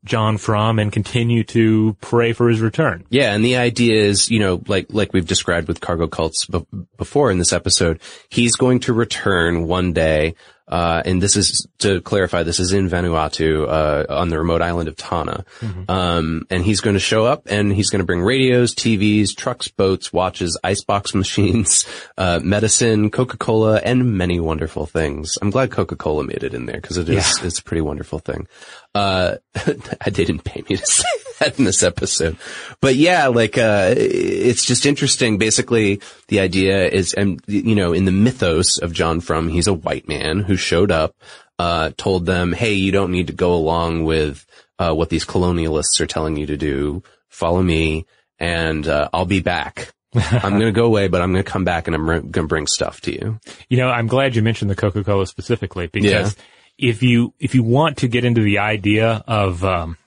[0.06, 3.06] John Frum and continue to pray for his return.
[3.10, 6.66] Yeah, and the idea is, you know, like like we've described with cargo cults b-
[6.98, 8.00] before in this episode,
[8.30, 10.36] he's going to return one day.
[10.70, 14.88] Uh, and this is to clarify, this is in Vanuatu, uh, on the remote island
[14.88, 15.44] of Tanna.
[15.88, 19.68] Um, and he's going to show up and he's going to bring radios, TVs, trucks,
[19.68, 21.86] boats, watches, icebox machines,
[22.18, 25.38] uh, medicine, Coca-Cola, and many wonderful things.
[25.42, 27.48] I'm glad Coca-Cola made it in there because it is, Yeah.
[27.48, 28.48] it's a pretty wonderful thing.
[28.94, 31.04] Uh, they didn't pay me to say
[31.40, 32.38] that in this episode,
[32.82, 35.38] but yeah, like, uh, it's just interesting.
[35.38, 39.74] Basically, the idea is, and you know, in the mythos of John Frum, he's a
[39.74, 41.16] white man who showed up,
[41.58, 44.46] uh, told them, Hey, you don't need to go along with,
[44.78, 47.04] uh, what these colonialists are telling you to do.
[47.28, 48.06] Follow me
[48.40, 49.94] and, uh, I'll be back.
[50.16, 52.48] I'm going to go away, but I'm going to come back and I'm going to
[52.48, 53.40] bring stuff to you.
[53.68, 56.36] You know, I'm glad you mentioned the Coca-Cola specifically because
[56.78, 59.98] if you, if you want to get into the idea of, um,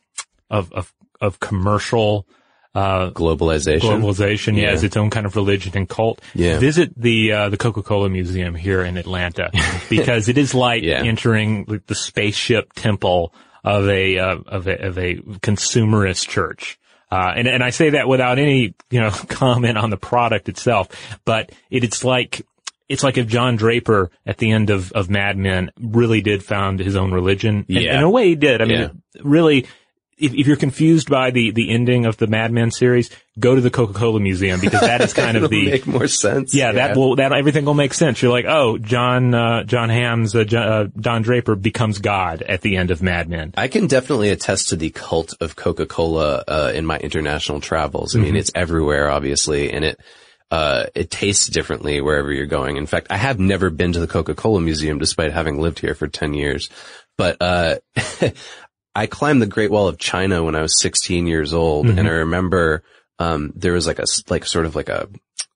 [0.50, 0.92] of, of,
[1.22, 2.26] of commercial,
[2.74, 4.70] uh, globalization, globalization, yeah, Yeah.
[4.72, 6.20] as its own kind of religion and cult.
[6.34, 6.58] Yeah.
[6.58, 9.50] Visit the, uh, the Coca-Cola Museum here in Atlanta
[9.88, 13.32] because it is like entering like, the spaceship temple
[13.64, 16.78] of a, uh, of a, of a consumerist church.
[17.10, 20.88] Uh, and, and I say that without any, you know, comment on the product itself,
[21.26, 22.40] but it, it's like,
[22.88, 26.80] it's like if John Draper at the end of, of Mad Men really did found
[26.80, 27.66] his own religion.
[27.68, 27.98] And Yeah.
[27.98, 28.60] in a way he did.
[28.62, 28.88] I mean, Yeah.
[29.22, 29.66] really,
[30.22, 33.60] if, if you're confused by the, the ending of the Mad Men series, go to
[33.60, 36.54] the Coca-Cola Museum because that is kind of the, make more sense.
[36.54, 38.22] yeah, that will, that everything will make sense.
[38.22, 42.60] You're like, oh, John, uh, Jon Hamm's, uh, John, uh, Don Draper becomes God at
[42.62, 43.52] the end of Mad Men.
[43.56, 48.14] I can definitely attest to the cult of Coca-Cola uh, in my international travels.
[48.16, 48.38] I mean, Mhm.
[48.38, 50.00] it's everywhere, obviously, and it
[50.50, 52.76] uh, it tastes differently wherever you're going.
[52.76, 56.08] In fact, I have never been to the Coca-Cola Museum, despite having lived here for
[56.08, 56.68] ten years.
[57.16, 57.76] But uh,
[58.94, 61.98] I climbed the Great Wall of China when I was 16 years old, Mhm.
[61.98, 62.82] and I remember
[63.18, 65.08] um, there was like a like sort of like a,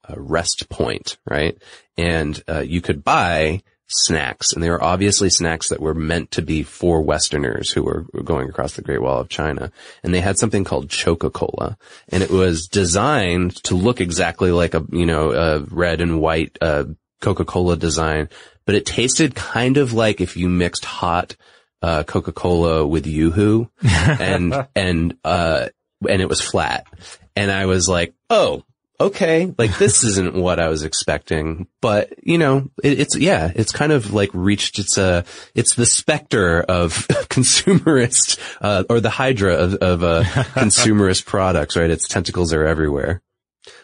[0.09, 1.57] a rest point, right?
[1.99, 6.43] And uh, you could buy snacks, and they were obviously snacks that were meant to
[6.43, 9.71] be for Westerners who were were going across the Great Wall of China.
[10.03, 11.77] And they had something called Choca-Cola,
[12.09, 16.57] and it was designed to look exactly like a you know a red and white
[16.61, 16.85] uh,
[17.21, 18.29] Coca-Cola design,
[18.65, 21.37] but it tasted kind of like if you mixed hot
[21.83, 25.69] uh, Coca-Cola with Yoo-Hoo, and and uh,
[26.09, 26.87] and it was flat,
[27.35, 28.63] and I was like, oh.
[28.99, 33.71] Okay, like this isn't what I was expecting, but you know, it, it's yeah, it's
[33.71, 35.25] kind of like reached its uh,
[35.55, 36.95] it's the specter of
[37.29, 41.91] consumerist uh, or the hydra of, of uh, consumerist products, right?
[41.91, 43.21] Its tentacles are everywhere.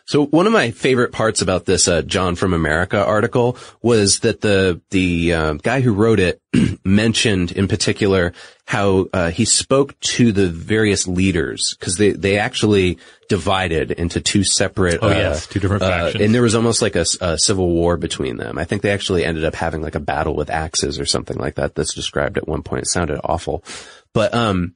[0.05, 4.41] So one of my favorite parts about this uh, John from America article was that
[4.41, 6.41] the the uh, guy who wrote it
[6.85, 8.33] mentioned in particular
[8.67, 14.45] how uh, he spoke to the various leaders because they they actually divided into two
[14.45, 16.23] separate Oh, uh, yes, two different uh, factions.
[16.25, 17.05] and there was almost like a
[17.39, 18.59] civil war between them.
[18.59, 21.55] I think they actually ended up having like a battle with axes or something like
[21.57, 21.75] that.
[21.75, 22.83] That's described at one point.
[22.83, 23.65] It sounded awful,
[24.13, 24.75] but um,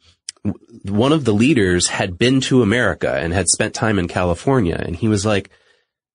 [0.84, 4.97] one of the leaders had been to America and had spent time in California, and
[4.97, 5.51] he was like,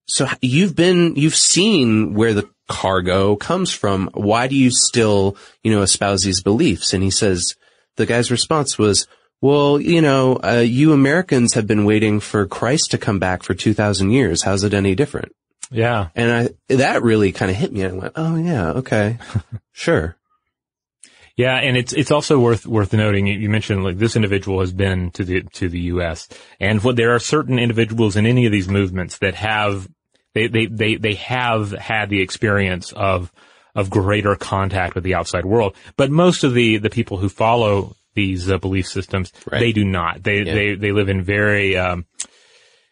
[0.06, 4.10] "So you've been, you've seen where the cargo comes from.
[4.14, 7.54] Why do you still, you know, espouse these beliefs?" And he says,
[7.96, 9.06] the guy's response was.
[9.44, 13.54] Well, you know, uh, you Americans have been waiting for Christ to come back for
[13.54, 14.44] 2000 years.
[14.44, 15.32] How's it any different?
[15.72, 16.08] Yeah.
[16.14, 17.84] And I, that really kind of hit me.
[17.84, 19.18] I went, oh yeah, okay,
[19.72, 20.16] sure.
[21.36, 23.26] Yeah, and it's it's also worth worth noting.
[23.26, 26.28] You mentioned like this individual has been to the to the U.S.
[26.60, 29.88] and what there are certain individuals in any of these movements that have
[30.34, 33.32] they they they they have had the experience of
[33.74, 35.74] of greater contact with the outside world.
[35.96, 39.58] But most of the the people who follow these uh, belief systems, Right.
[39.58, 40.22] they do not.
[40.22, 40.54] They Yeah.
[40.54, 42.04] they they live in very um,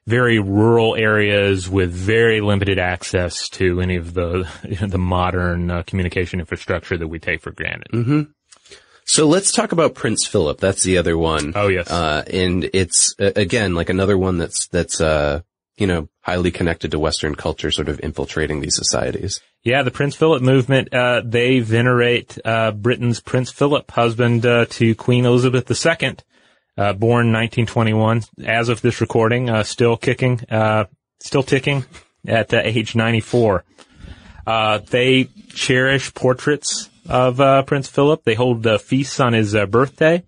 [0.06, 4.48] very rural areas with very limited access to any of the
[4.86, 7.88] the modern uh, communication infrastructure that we take for granted.
[7.92, 8.22] hmm
[9.04, 10.58] So let's talk about Prince Philip.
[10.58, 11.52] That's the other one.
[11.54, 11.90] Oh yes.
[11.90, 15.40] Uh, and it's again like another one that's that's uh
[15.76, 19.40] you know highly connected to Western culture, sort of infiltrating these societies.
[19.62, 24.94] Yeah, the Prince Philip movement, uh, they venerate, uh, Britain's Prince Philip, husband, uh, to
[24.94, 26.16] Queen Elizabeth II,
[26.80, 28.22] uh, born 1921.
[28.46, 30.86] As of this recording, uh, still kicking, uh,
[31.20, 31.84] still ticking
[32.26, 33.64] at age 94.
[34.46, 38.24] Uh, they cherish portraits of, uh, Prince Philip.
[38.24, 40.24] They hold, feasts on his, uh, birthday.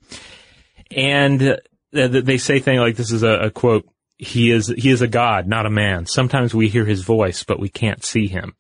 [0.95, 1.59] And,
[1.91, 3.87] they say things like this is a, a quote,
[4.17, 6.07] he is, he is a god, not a man.
[6.07, 8.55] Sometimes we hear his voice, but we can't see him.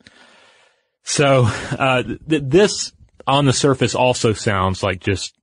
[1.02, 2.92] So, th- this
[3.26, 5.34] on the surface also sounds like just,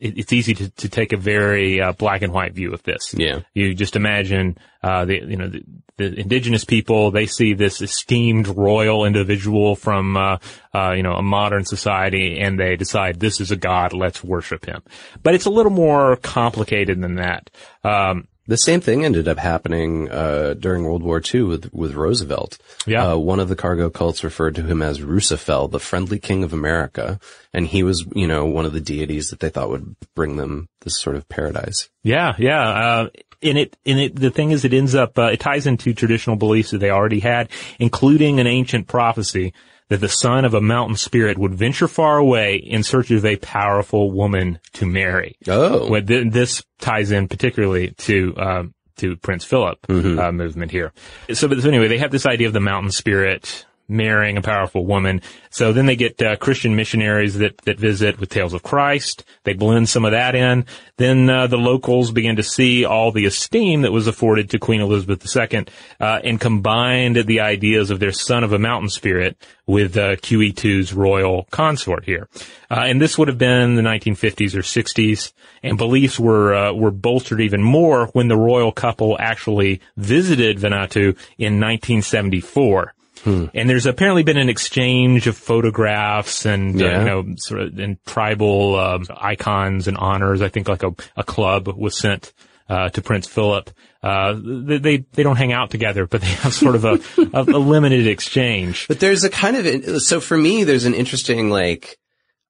[0.00, 3.14] it, it's easy to, to take a very, uh, black and white view of this.
[3.16, 3.40] Yeah.
[3.54, 5.62] You just imagine, uh, the, you know, the,
[5.96, 10.38] the indigenous people, they see this esteemed royal individual from, uh,
[10.74, 14.64] uh, you know, a modern society and they decide this is a god, let's worship
[14.64, 14.82] him.
[15.22, 17.50] But it's a little more complicated than that.
[17.82, 22.58] Um, the same thing ended up happening uh, during World War II with with Roosevelt.
[22.86, 23.12] Yeah.
[23.12, 26.54] Uh, one of the cargo cults referred to him as Roosevelt, the friendly king of
[26.54, 27.20] America,
[27.52, 30.68] and he was, you know, one of the deities that they thought would bring them
[30.80, 31.90] this sort of paradise.
[32.02, 32.68] Yeah, yeah.
[32.68, 33.08] Uh,
[33.42, 36.34] and it, and it, the thing is, it ends up, uh, it ties into traditional
[36.34, 39.52] beliefs that they already had, including an ancient prophecy
[39.88, 43.36] that the son of a mountain spirit would venture far away in search of a
[43.36, 45.36] powerful woman to marry.
[45.48, 45.88] Oh.
[45.90, 50.18] Well, th- this ties in particularly to, um, to Prince Philip Mm-hmm.
[50.18, 50.92] uh, movement here.
[51.32, 54.84] So, but so anyway, they have this idea of the mountain spirit marrying a powerful
[54.84, 55.22] woman.
[55.50, 59.24] So then they get uh, Christian missionaries that that visit with tales of Christ.
[59.44, 60.66] They blend some of that in.
[60.96, 64.80] Then uh, the locals begin to see all the esteem that was afforded to Queen
[64.80, 65.66] Elizabeth II,
[66.00, 69.36] uh, and combined the ideas of their son of a mountain spirit
[69.66, 72.28] with uh, QE2's royal consort here.
[72.70, 75.32] Uh, and this would have been the 1950s or 60s,
[75.62, 81.16] and beliefs were uh, were bolstered even more when the royal couple actually visited Vanuatu
[81.38, 82.94] in 1974.
[83.24, 88.04] And there's apparently been an exchange of photographs and, uh, you know, sort of, and
[88.04, 90.42] tribal, um, icons and honors.
[90.42, 92.32] I think like a, a club was sent,
[92.68, 93.70] uh, to Prince Philip.
[94.02, 97.00] Uh, they, they, they don't hang out together, but they have sort of a,
[97.32, 98.86] a, a limited exchange.
[98.88, 101.98] But there's a kind of so for me, there's an interesting like,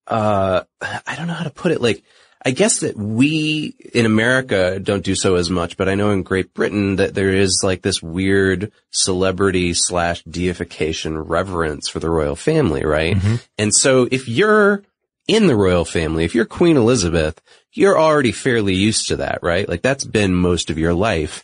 [0.06, 1.80] uh, I don't know how to put it.
[1.80, 2.02] Like,
[2.44, 6.22] I guess that we in America don't do so as much, but I know in
[6.22, 12.36] Great Britain that there is like this weird celebrity slash deification reverence for the royal
[12.36, 13.16] family, right?
[13.58, 14.84] And so if you're
[15.26, 17.40] in the royal family, if you're Queen Elizabeth,
[17.72, 19.68] you're already fairly used to that, right?
[19.68, 21.42] Like that's been most of your life.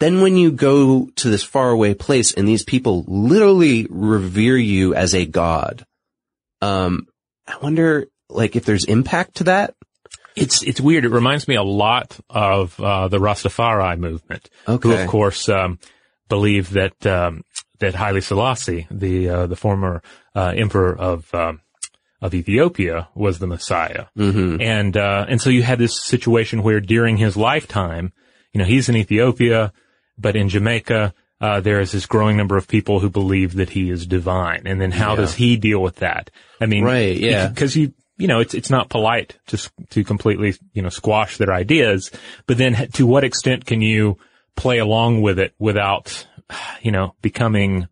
[0.00, 5.14] Then when you go to this faraway place and these people literally revere you as
[5.14, 5.86] a god,
[6.60, 7.06] um,
[7.46, 9.74] I wonder like if there's impact to that.
[10.36, 11.04] It's it's weird.
[11.04, 15.78] It reminds me a lot of uh, the Rastafari movement, who of course um,
[16.28, 17.44] believe that um,
[17.78, 20.02] that Haile Selassie, the uh, the former
[20.34, 21.60] uh, emperor of um,
[22.20, 24.60] of Ethiopia, was the Messiah, Mhm.
[24.62, 28.12] and uh, and so you had this situation where during his lifetime,
[28.52, 29.72] you know, he's in Ethiopia,
[30.18, 31.14] but in Jamaica.
[31.40, 34.80] Uh, there is this growing number of people who believe that he is divine, and
[34.80, 35.16] then how Yeah.
[35.16, 36.30] does he deal with that?
[36.60, 37.48] I mean, Right, yeah.
[37.48, 41.52] because you you know it's it's not polite to to completely you know squash their
[41.52, 42.10] ideas,
[42.46, 44.18] but then to what extent can you
[44.56, 46.26] play along with it without
[46.82, 47.88] you know becoming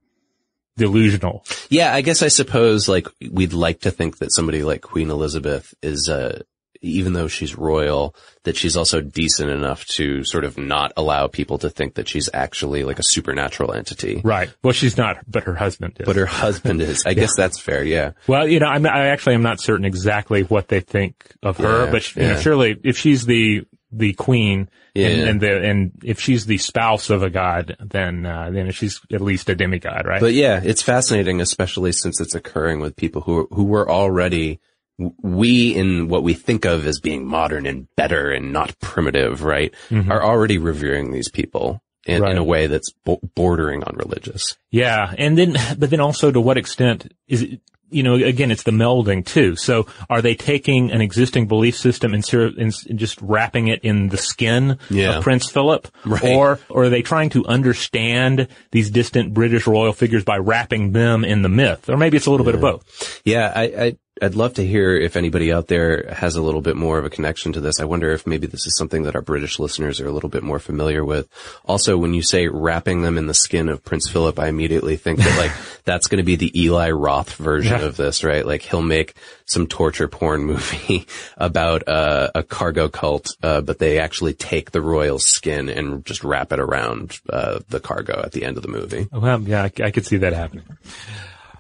[0.77, 1.45] delusional?
[1.69, 5.75] Yeah, I guess I suppose like we'd like to think that somebody like Queen Elizabeth
[5.83, 6.43] is, uh,
[6.83, 11.59] even though she's royal, that she's also decent enough to sort of not allow people
[11.59, 14.21] to think that she's actually like a supernatural entity.
[14.25, 14.53] Right.
[14.63, 16.07] Well, she's not, but her husband is.
[16.07, 17.07] But her husband is.
[17.07, 17.85] I guess that's fair.
[17.85, 18.13] Yeah.
[18.27, 21.85] Well, you know, I'm, I actually am not certain exactly what they think of her,
[21.87, 23.65] Yeah, but you know, surely if she's the
[23.95, 25.09] the queen Yeah.
[25.09, 29.01] and, and the and if she's the spouse of a god, then uh, then she's
[29.13, 30.21] at least a demigod, right?
[30.21, 34.61] But yeah, it's fascinating, especially since it's occurring with people who who were already
[34.99, 39.75] we in what we think of as being modern and better and not primitive, right?
[39.91, 40.11] Mhm.
[40.11, 42.33] Are already revering these people in, Right.
[42.33, 44.57] in a way that's bo- bordering on religious.
[44.71, 47.61] Yeah, and then, but then also to what extent is it,
[47.95, 49.55] you know, again, it's the melding too.
[49.55, 54.09] So are they taking an existing belief system and, ser- and just wrapping it in
[54.09, 55.19] the skin Yeah.
[55.19, 55.89] of Prince Philip?
[56.07, 56.25] Right.
[56.25, 61.23] Or, or are they trying to understand these distant British royal figures by wrapping them
[61.23, 61.91] in the myth?
[61.91, 63.21] Or maybe it's a little bit of both.
[63.27, 66.77] Yeah, I, I I'd love to hear if anybody out there has a little bit
[66.77, 67.81] more of a connection to this.
[67.81, 70.45] I wonder if maybe this is something that our British listeners are a little bit
[70.45, 71.29] more familiar with.
[71.67, 75.19] Also, when you say wrapping them in the skin of Prince Philip, I immediately think
[75.19, 75.51] that like
[75.85, 77.87] that's going to be the Eli Roth version Yeah.
[77.87, 78.47] of this, right?
[78.47, 79.15] Like he'll make
[79.45, 81.07] some torture porn movie
[81.37, 86.23] about uh, a cargo cult, uh, but they actually take the royal skin and just
[86.23, 89.09] wrap it around uh, the cargo at the end of the movie.
[89.11, 90.65] Well, yeah, I, I could see that happening.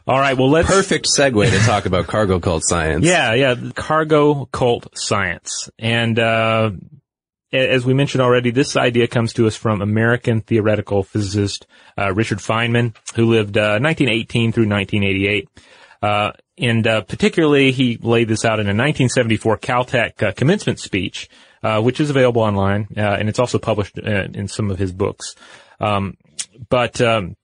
[0.06, 0.36] All right.
[0.36, 3.04] Well, let's perfect segue to talk about cargo cult science.
[3.04, 6.72] Yeah, yeah, cargo cult science, and uh,
[7.52, 11.66] as we mentioned already, this idea comes to us from American theoretical physicist
[11.98, 15.48] uh, Richard Feynman, who lived uh, 1918 through 1988.
[16.02, 21.28] Uh, and uh, particularly, he laid this out in a 1974 Caltech uh, commencement speech,
[21.62, 25.34] uh, which is available online, and it's also published in some of his books.
[25.80, 26.16] Um,
[26.68, 27.36] but um,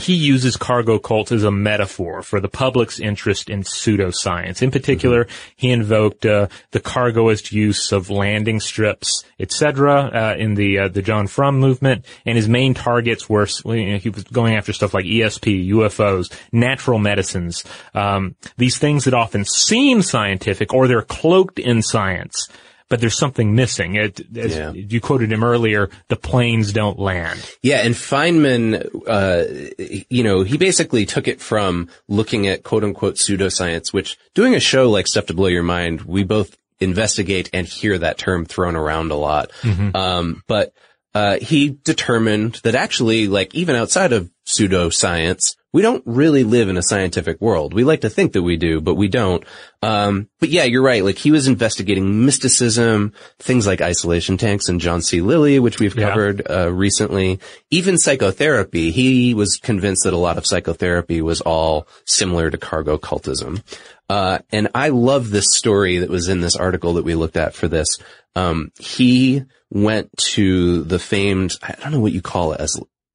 [0.00, 4.62] he uses cargo cults as a metaphor for the public's interest in pseudoscience.
[4.62, 5.52] In particular, mm-hmm.
[5.56, 11.02] he invoked uh, the cargoist use of landing strips, etc., uh, in the uh, the
[11.02, 14.94] John Frum movement, and his main targets were you know, he was going after stuff
[14.94, 21.58] like ESP, UFOs, natural medicines, um, these things that often seem scientific or they're cloaked
[21.58, 22.48] in science
[22.90, 23.94] but there's something missing.
[23.94, 24.72] It, as yeah.
[24.72, 27.40] you quoted him earlier, the planes don't land.
[27.62, 33.14] Yeah, and Feynman, uh, you know, he basically took it from looking at quote unquote
[33.14, 37.66] pseudoscience, which doing a show like Stuff to Blow Your Mind, we both investigate and
[37.66, 39.52] hear that term thrown around a lot.
[39.62, 39.96] Mm-hmm.
[39.96, 40.74] Um, but,
[41.14, 46.76] uh, he determined that actually, like, even outside of pseudoscience, we don't really live in
[46.76, 47.74] a scientific world.
[47.74, 49.44] We like to think that we do, but we don't.
[49.82, 51.04] Um, but yeah, you're right.
[51.04, 55.20] Like he was investigating mysticism, things like isolation tanks and John C.
[55.20, 56.62] Lilly, which we've covered yeah.
[56.62, 57.38] uh, recently.
[57.70, 58.90] Even psychotherapy.
[58.90, 63.62] He was convinced that a lot of psychotherapy was all similar to cargo cultism.
[64.08, 67.54] Uh, and I love this story that was in this article that we looked at
[67.54, 67.86] for this.
[68.34, 72.60] Um, he went to the famed, I don't know what you call it.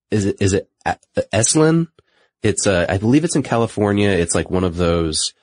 [0.09, 0.69] Is it, is it
[1.33, 1.87] Esalen?
[2.45, 4.09] It's uh, I believe it's in California.
[4.09, 5.33] It's like one of those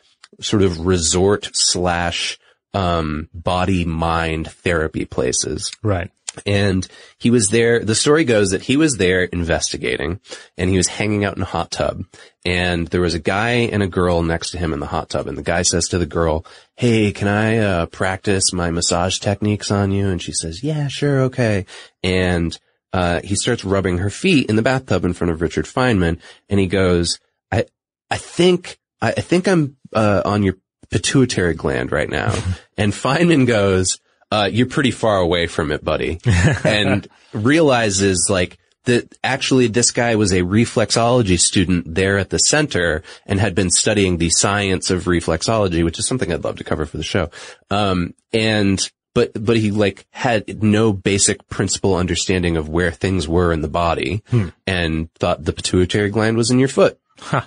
[0.40, 2.38] sort of resort slash
[2.74, 5.72] um, body mind therapy places.
[5.82, 6.12] Right.
[6.46, 6.86] And
[7.18, 7.84] he was there.
[7.84, 10.20] The story goes that he was there investigating
[10.56, 12.04] and he was hanging out in a hot tub
[12.44, 15.26] and there was a guy and a girl next to him in the hot tub.
[15.26, 16.46] And the guy says to the girl,
[16.76, 20.08] Hey, can I, uh, practice my massage techniques on you?
[20.08, 21.22] And she says, yeah, sure.
[21.22, 21.66] Okay.
[22.02, 22.56] And
[22.92, 26.18] uh, he starts rubbing her feet in the bathtub in front of Richard Feynman,
[26.48, 27.18] and he goes,
[27.50, 27.66] "I,
[28.10, 30.58] I think, I, I think I'm uh, on your
[30.90, 32.34] pituitary gland right now."
[32.76, 33.98] and Feynman goes,
[34.30, 36.20] uh, "You're pretty far away from it, buddy,"
[36.64, 43.02] and realizes like that actually this guy was a reflexology student there at the center
[43.26, 46.84] and had been studying the science of reflexology, which is something I'd love to cover
[46.84, 47.30] for the show.
[47.70, 48.80] Um, and
[49.14, 53.68] but but he like had no basic principle understanding of where things were in the
[53.68, 54.48] body hmm.
[54.66, 56.98] and thought the pituitary gland was in your foot.
[57.18, 57.42] Huh.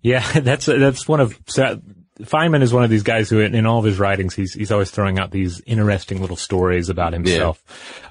[0.00, 1.80] Yeah, that's that's one of so
[2.20, 4.90] Feynman is one of these guys who, in all of his writings, he's he's always
[4.90, 7.62] throwing out these interesting little stories about himself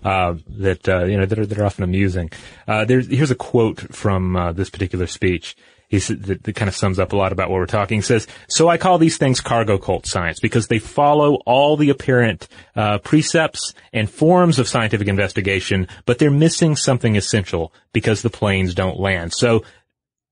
[0.04, 0.10] yeah.
[0.10, 2.30] uh, that uh, you know that are that are often amusing.
[2.68, 5.58] Uh, there's here's a quote from uh, this particular speech
[5.88, 8.00] he that, that kind of sums up a lot about what we're talking.
[8.00, 11.90] He says, "So I call these things cargo cult science because they follow all the
[11.90, 18.30] apparent uh, precepts and forms of scientific investigation, but they're missing something essential because the
[18.30, 19.64] planes don't land." So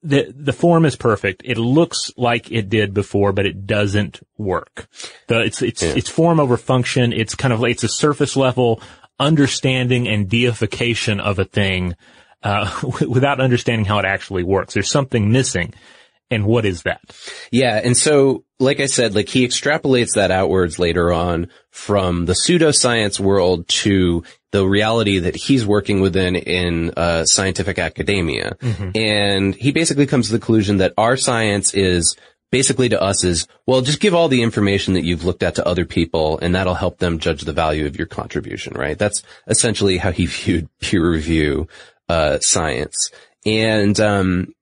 [0.04, 1.42] the the form is perfect.
[1.46, 4.88] It looks like it did before, but it doesn't work.
[5.28, 5.94] The it's it's yeah.
[5.96, 7.14] it's form over function.
[7.14, 8.82] It's kind of it's a surface level
[9.20, 11.96] understanding and deification of a thing
[12.46, 12.72] uh,
[13.10, 14.74] without understanding how it actually works.
[14.74, 15.74] There's something missing.
[16.32, 17.02] And what is that?
[17.52, 17.80] Yeah.
[17.84, 23.20] And so, like I said, like he extrapolates that outwards later on from the pseudoscience
[23.20, 28.56] world to the reality that he's working within in uh, scientific academia.
[28.60, 28.90] Mm-hmm.
[28.96, 32.16] And he basically comes to the conclusion that our science is
[32.52, 35.68] basically to us is, well, just give all the information that you've looked at to
[35.68, 38.98] other people and that'll help them judge the value of your contribution, right?
[38.98, 41.68] That's essentially how he viewed peer review
[42.10, 43.12] uh, science.
[43.46, 44.54] And, um,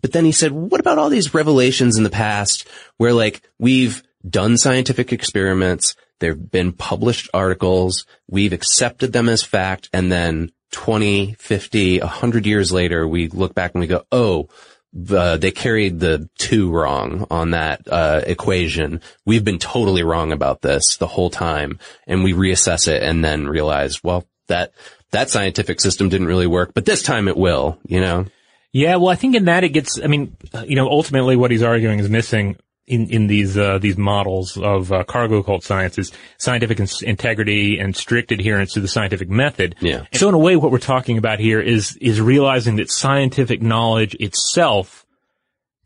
[0.00, 4.02] but then he said, what about all these revelations in the past where like we've
[4.28, 11.34] done scientific experiments, there've been published articles, we've accepted them as fact, and then 20,
[11.34, 14.48] 50, 100 years later, we look back and we go, oh,
[14.92, 19.00] they carried the two wrong on that uh, equation.
[19.24, 23.46] We've been totally wrong about this the whole time, and we reassess it and then
[23.46, 24.72] realize, well, that
[25.10, 28.26] that scientific system didn't really work, but this time it will, you know?
[28.72, 30.36] Yeah, well, I think in that it gets, I mean,
[30.66, 32.56] you know, ultimately what he's arguing is missing
[32.86, 37.96] in, in these, uh, these models of, uh, cargo cult science is scientific integrity and
[37.96, 39.74] strict adherence to the scientific method.
[39.80, 40.04] Yeah.
[40.12, 44.14] So in a way, what we're talking about here is, is realizing that scientific knowledge
[44.20, 45.06] itself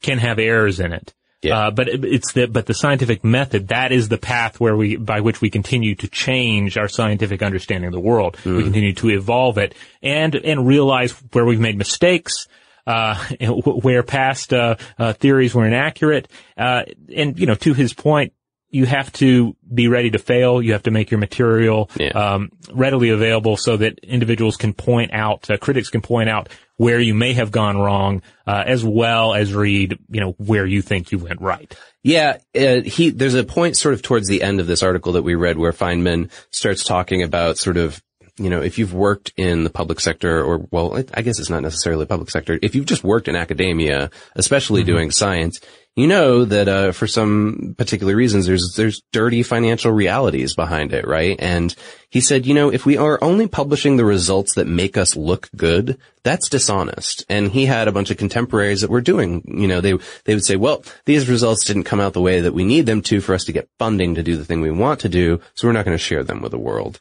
[0.00, 1.14] can have errors in it.
[1.42, 1.58] Yeah.
[1.58, 5.20] Uh, but it's the, but the scientific method, that is the path where we, by
[5.20, 8.36] which we continue to change our scientific understanding of the world.
[8.44, 8.58] Mm.
[8.58, 12.46] We continue to evolve it and, and realize where we've made mistakes,
[12.86, 16.28] uh, where past uh, uh, theories were inaccurate.
[16.56, 16.84] Uh,
[17.14, 18.32] and you know, to his point,
[18.72, 20.60] you have to be ready to fail.
[20.60, 25.48] You have to make your material um, readily available so that individuals can point out,
[25.50, 26.48] uh, critics can point out
[26.78, 30.80] where you may have gone wrong, uh, as well as read, you know, where you
[30.82, 31.76] think you went right.
[32.02, 35.22] Yeah, uh, he, there's a point sort of towards the end of this article that
[35.22, 38.02] we read where Feynman starts talking about sort of,
[38.42, 41.62] you know, if you've worked in the public sector or, well, I guess it's not
[41.62, 42.58] necessarily public sector.
[42.62, 44.92] If you've just worked in academia, especially mm-hmm.
[44.92, 45.60] doing science,
[45.94, 51.06] you know that, uh, for some particular reasons, there's, there's dirty financial realities behind it,
[51.06, 51.36] right?
[51.38, 51.74] And
[52.08, 55.50] he said, you know, if we are only publishing the results that make us look
[55.54, 57.26] good, that's dishonest.
[57.28, 60.46] And he had a bunch of contemporaries that were doing, you know, they, they would
[60.46, 63.34] say, well, these results didn't come out the way that we need them to for
[63.34, 65.40] us to get funding to do the thing we want to do.
[65.54, 67.00] So we're not going to share them with the world.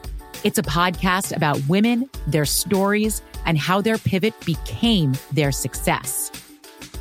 [0.43, 6.31] It's a podcast about women, their stories, and how their pivot became their success.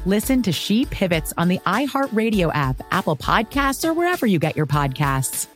[0.04, 4.66] Listen to She Pivots on the iHeartRadio app, Apple Podcasts, or wherever you get your
[4.66, 5.46] podcasts.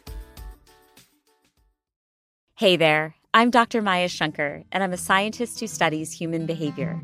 [2.57, 3.83] Hey there, I'm Dr.
[3.83, 7.03] Maya Shankar, and I'm a scientist who studies human behavior.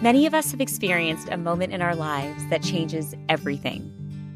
[0.00, 3.94] Many of us have experienced a moment in our lives that changes everything.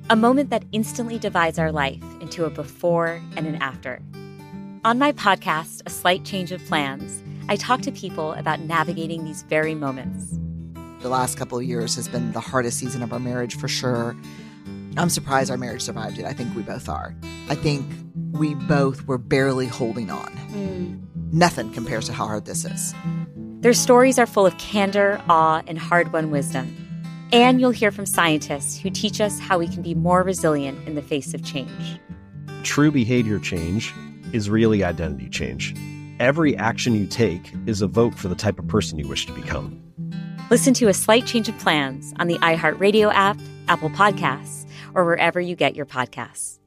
[0.09, 4.01] A moment that instantly divides our life into a before and an after.
[4.85, 9.43] On my podcast, A Slight Change of Plans, I talk to people about navigating these
[9.45, 10.39] very moments.
[11.01, 14.15] The last couple of years has been the hardest season of our marriage for sure.
[14.99, 16.27] I'm surprised our marriage survived it.
[16.27, 17.17] I think we both are.
[17.49, 17.91] I think
[18.33, 20.31] we both were barely holding on.
[20.53, 21.33] Mm.
[21.33, 22.95] Nothing compares to how hard this is.
[23.61, 26.77] Their stories are full of candor, awe, and hard won wisdom.
[27.33, 30.95] And you'll hear from scientists who teach us how we can be more resilient in
[30.95, 31.99] the face of change.
[32.65, 33.95] True behavior change
[34.35, 35.75] is really identity change.
[36.19, 39.33] Every action you take is a vote for the type of person you wish to
[39.33, 39.81] become.
[40.51, 45.41] Listen to A Slight Change of Plans on the iHeartRadio app, Apple Podcasts, or wherever
[45.41, 46.59] you get your podcasts.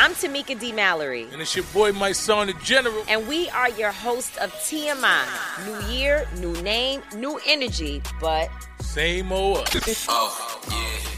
[0.00, 0.72] I'm Tamika D.
[0.72, 1.26] Mallory.
[1.32, 3.04] And it's your boy, Mysonne, the General.
[3.08, 5.26] And we are your hosts of TMI.
[5.66, 8.48] New year, new name, new energy, but.
[8.80, 9.68] Same old.
[10.08, 11.17] oh, yeah.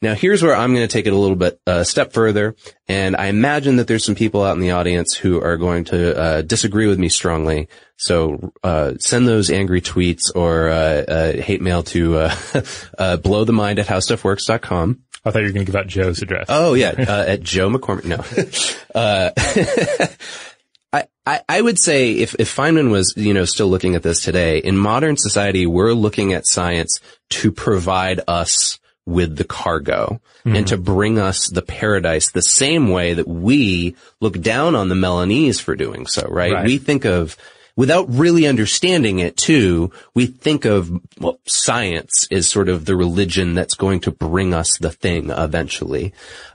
[0.00, 2.54] Now here's where I'm going to take it a little bit a uh, step further,
[2.86, 6.16] and I imagine that there's some people out in the audience who are going to
[6.16, 7.68] uh, disagree with me strongly.
[7.96, 12.34] So uh, send those angry tweets or uh, uh hate mail to uh,
[13.52, 15.02] mind at howstuffworks.com.
[15.24, 16.46] I thought you were going to give out Joe's address.
[16.48, 18.04] Oh yeah, at Joe McCormick.
[18.04, 18.22] No.
[20.90, 24.22] I, I, I would say if, if Feynman was, you know, still looking at this
[24.22, 28.78] today, in modern society, we're looking at science to provide us
[29.08, 30.54] with the cargo mm-hmm.
[30.54, 34.94] and to bring us the paradise the same way that we look down on the
[34.94, 36.52] Melanese for doing so, right?
[36.52, 36.66] right?
[36.66, 37.36] We think of,
[37.74, 43.54] without really understanding it too, we think of, well, science is sort of the religion
[43.54, 46.12] that's going to bring us the thing eventually.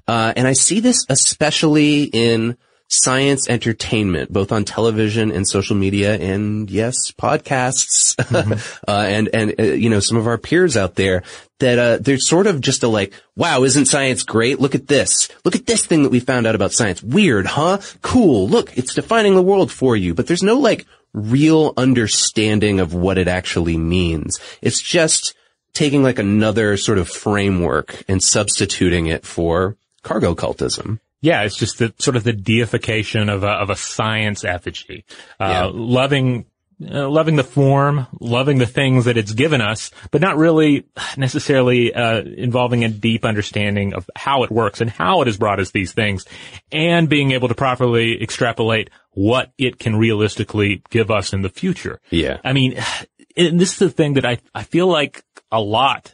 [0.08, 2.56] Uh, and I see this especially in
[3.02, 8.54] science entertainment, both on television and social media and yes, podcasts, mm-hmm.
[8.88, 11.24] uh, and, and, uh, you know, some of our peers out there
[11.60, 14.60] that, uh, they're sort of just a like, wow, isn't science great?
[14.60, 15.30] Look at this.
[15.44, 17.02] Look at this thing that we found out about science.
[17.02, 17.80] Weird, huh?
[18.02, 18.48] Cool.
[18.48, 23.18] Look, it's defining the world for you, but there's no like real understanding of what
[23.18, 24.40] it actually means.
[24.62, 25.36] It's just
[25.74, 31.00] taking like another sort of framework and substituting it for cargo cultism.
[31.24, 35.06] Yeah, it's just the sort of the deification of a, of a science effigy.
[35.40, 35.72] Uh, yeah.
[35.74, 36.46] loving,
[36.86, 41.94] uh, loving the form, loving the things that it's given us, but not really necessarily,
[41.94, 45.72] uh, involving a deep understanding of how it works and how it has brought us
[45.72, 46.26] these things
[46.74, 52.02] and being able to properly extrapolate what it can realistically give us in the future.
[52.10, 52.40] Yeah.
[52.44, 52.76] I mean,
[53.38, 56.14] and this is the thing that I, I feel like a lot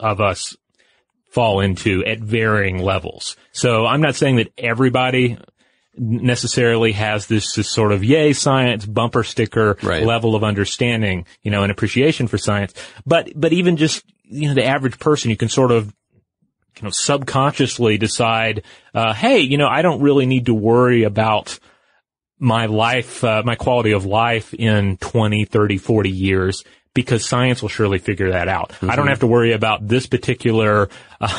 [0.00, 0.56] of us
[1.36, 3.36] fall into at varying levels.
[3.52, 5.36] So I'm not saying that everybody
[5.94, 10.02] necessarily has this, this sort of yay science bumper sticker right.
[10.02, 12.72] level of understanding, you know, and appreciation for science.
[13.04, 15.94] But, but even just, you know, the average person, you can sort of,
[16.78, 18.62] you know, subconsciously decide,
[18.94, 21.58] uh, hey, you know, I don't really need to worry about
[22.38, 26.64] my life, uh, my quality of life in 20, 30, 40 years
[26.96, 28.70] because science will surely figure that out.
[28.70, 28.90] Mm-hmm.
[28.90, 29.10] I don't mm-hmm.
[29.10, 30.88] have to worry about this particular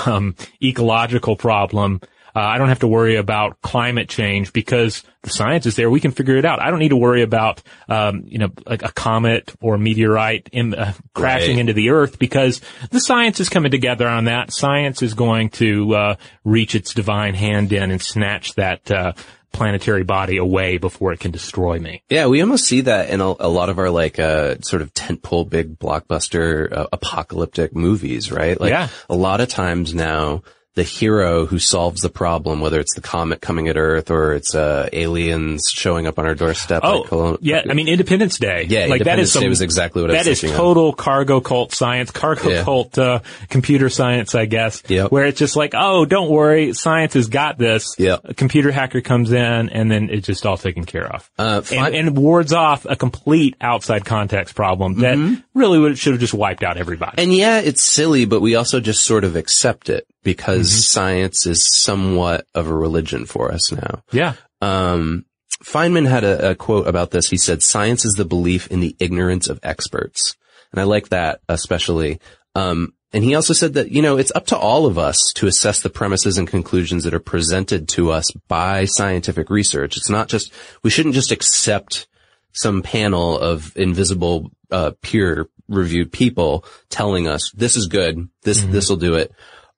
[0.05, 1.99] um, ecological problem.
[2.36, 5.89] Uh, I don't have to worry about climate change because the science is there.
[5.89, 6.62] We can figure it out.
[6.62, 10.76] I don't need to worry about, um, you know, like a comet or meteorite in,
[10.76, 11.62] uh, crashing right.
[11.62, 14.53] into the earth because the science is coming together on that.
[14.53, 19.14] Science is going to, uh, reach its divine hand in and snatch that, uh,
[19.58, 22.03] planetary body away before it can destroy me.
[22.10, 24.93] Yeah, we almost see that in a, a lot of our like uh, sort of
[24.93, 28.60] tentpole big blockbuster uh, apocalyptic movies, right?
[28.60, 28.89] Like yeah.
[29.10, 30.43] a lot of times now
[30.78, 34.53] the hero who solves the problem, whether it's the comet coming at Earth or it's
[34.53, 36.82] uh, aliens showing up on our doorstep.
[36.84, 37.63] Oh, like yeah.
[37.67, 38.67] I mean, Independence Day.
[38.69, 40.97] Yeah, like that is some, Day was exactly what That is total of.
[40.97, 42.63] cargo cult science, cargo yeah.
[42.63, 44.84] cult uh, computer science, I guess.
[44.88, 45.11] Yep.
[45.11, 47.95] Where it's just like, oh, don't worry, science has got this.
[47.97, 48.21] Yep.
[48.25, 51.95] A computer hacker comes in, and then it's just all taken care of, uh, and,
[51.95, 55.41] and, wards off a complete outside context problem that mm-hmm.
[55.59, 57.17] really would should have just wiped out everybody.
[57.17, 60.80] And yeah, it's silly, but we also just sort of accept it because mm-hmm.
[60.80, 64.03] science is somewhat of a religion for us now.
[64.11, 64.34] Yeah.
[64.59, 65.23] Um,
[65.63, 67.30] Feynman had a, a, quote about this.
[67.30, 70.36] He said, science is the belief in the ignorance of experts.
[70.73, 72.19] And I like that especially.
[72.55, 75.47] Um, and he also said that, you know, it's up to all of us to
[75.47, 79.95] assess the premises and conclusions that are presented to us by scientific research.
[79.95, 80.51] It's not just,
[80.84, 82.05] we shouldn't just accept
[82.51, 88.73] some panel of invisible, uh, peer reviewed people telling us this is good, this, mm-hmm.
[88.73, 89.32] this will do it.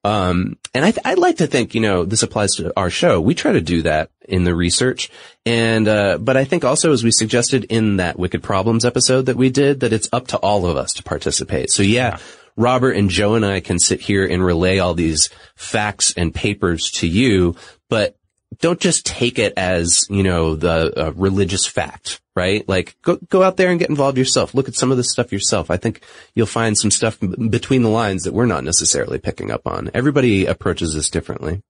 [0.04, 3.20] Um, and I, would like to think, you know, this applies to our show.
[3.20, 5.10] We try to do that in the research.
[5.46, 9.36] And, uh, but I think also as we suggested in that Wicked Problems episode that
[9.36, 11.70] we did, that it's up to all of us to participate.
[11.72, 12.20] So yeah, yeah.
[12.56, 16.92] Robert and Joe and I can sit here and relay all these facts and papers
[16.96, 17.56] to you,
[17.90, 18.18] but
[18.62, 22.68] don't just take it as, you know, the uh, religious fact, right?
[22.68, 24.54] Like go, go out there and get involved yourself.
[24.54, 25.72] Look at some of this stuff yourself.
[25.72, 26.02] I think
[26.36, 29.90] you'll find some stuff between the lines that we're not necessarily picking up on.
[29.94, 31.62] Everybody approaches this differently.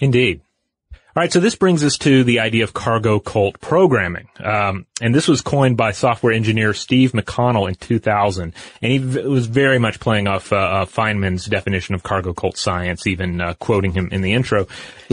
[0.00, 0.42] Indeed.
[1.16, 5.12] All right, so this brings us to the idea of cargo cult programming, um, and
[5.12, 9.80] this was coined by software engineer Steve McConnell in 2000, and he v- was very
[9.80, 14.08] much playing off uh, uh, Feynman's definition of cargo cult science, even uh, quoting him
[14.12, 14.68] in the intro.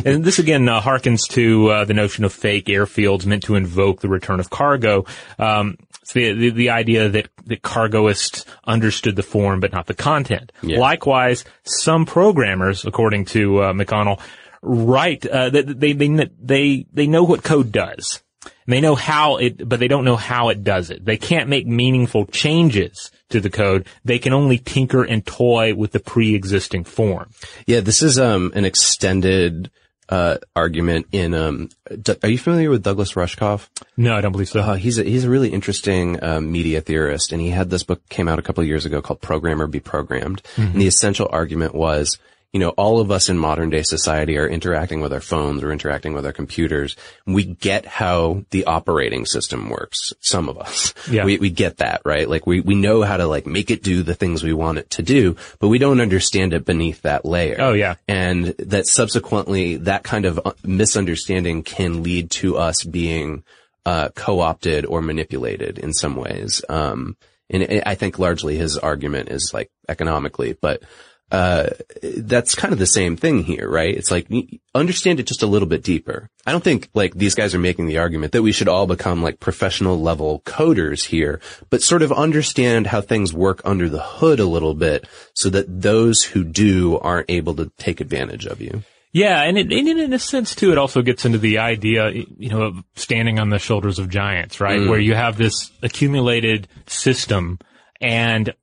[0.05, 3.99] and this again uh, harkens to uh, the notion of fake airfields meant to invoke
[4.01, 5.05] the return of cargo.
[5.39, 9.95] Um, it's the, the, the idea that the cargoists understood the form but not the
[9.95, 10.51] content.
[10.61, 10.79] Yeah.
[10.79, 14.21] Likewise, some programmers, according to uh, McConnell,
[14.61, 18.21] write uh, they, they they they they know what code does.
[18.65, 21.03] They know how it, but they don't know how it does it.
[21.05, 23.87] They can't make meaningful changes to the code.
[24.03, 27.29] They can only tinker and toy with the pre-existing form.
[27.65, 29.71] Yeah, this is um an extended
[30.09, 31.69] uh argument in um
[32.01, 33.67] D- are you familiar with Douglas Rushkoff?
[33.95, 34.59] No, I don't believe so.
[34.61, 38.01] Uh, he's a, he's a really interesting um, media theorist and he had this book
[38.09, 40.41] came out a couple of years ago called Program or Be Programmed.
[40.55, 40.73] Mhm.
[40.73, 42.17] And the essential argument was
[42.53, 45.71] you know, all of us in modern day society are interacting with our phones or
[45.71, 46.95] interacting with our computers.
[47.25, 50.13] We get how the operating system works.
[50.21, 50.93] Some of us.
[51.11, 51.25] Yeah.
[51.25, 52.27] We, we get that, right?
[52.27, 54.89] Like we, we know how to like make it do the things we want it
[54.91, 57.57] to do, but we don't understand it beneath that layer.
[57.59, 57.95] Oh, yeah.
[58.07, 63.43] And that subsequently that kind of uh, misunderstanding can lead to us being,
[63.85, 66.63] uh, co-opted or manipulated in some ways.
[66.69, 67.17] Um,
[67.49, 70.81] and I- I think largely his argument is like economically, but,
[71.31, 71.67] uh,
[72.01, 73.95] that's kind of the same thing here, right?
[73.95, 74.27] It's like
[74.73, 76.29] understand it just a little bit deeper.
[76.45, 79.21] I don't think like these guys are making the argument that we should all become
[79.21, 84.39] like professional level coders here, but sort of understand how things work under the hood
[84.39, 88.83] a little bit so that those who do aren't able to take advantage of you.
[89.11, 92.49] Yeah, and, it, and in a sense too, it also gets into the idea, you
[92.49, 94.79] know, of standing on the shoulders of giants, right?
[94.79, 94.89] Mm.
[94.89, 97.57] Where you have this accumulated system,
[97.99, 98.53] and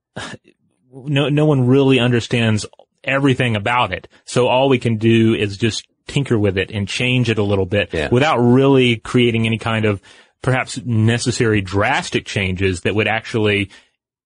[0.95, 2.67] no no one really understands
[3.03, 4.09] everything about it.
[4.25, 7.67] So all we can do is just tinker with it and change it a little
[7.67, 10.01] bit without really creating any kind of
[10.43, 13.71] perhaps necessary drastic changes that would actually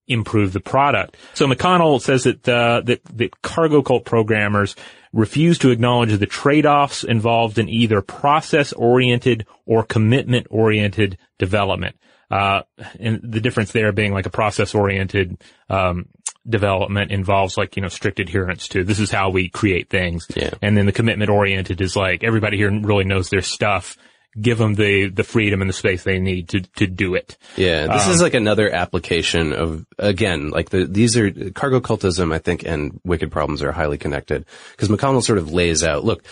[0.09, 1.17] improve the product.
[1.35, 4.75] So McConnell says that uh, that that cargo cult programmers
[5.13, 11.97] refuse to acknowledge the trade-offs involved in either process-oriented or commitment-oriented development.
[12.31, 12.61] Uh,
[13.01, 15.39] and the difference there being like a process-oriented
[15.71, 16.09] um,
[16.49, 20.51] development involves like you know strict adherence to this is how we create things, Yeah.
[20.63, 23.97] and then the commitment-oriented is like everybody here really knows their stuff.
[24.41, 27.37] Give them the the freedom and the space they need to to do it.
[27.57, 32.33] Yeah, this Um, is like another application of again, like the these are cargo cultism,
[32.33, 36.23] I think, and wicked problems are highly connected because McConnell sort of lays out, look,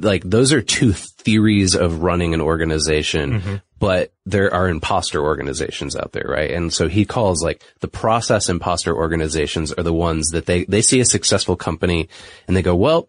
[0.00, 3.62] like those are two theories of running an organization, Mhm.
[3.78, 6.50] but there are imposter organizations out there, right?
[6.50, 10.82] And so he calls like the process imposter organizations are the ones that they they
[10.82, 12.08] see a successful company
[12.46, 13.08] and they go, well.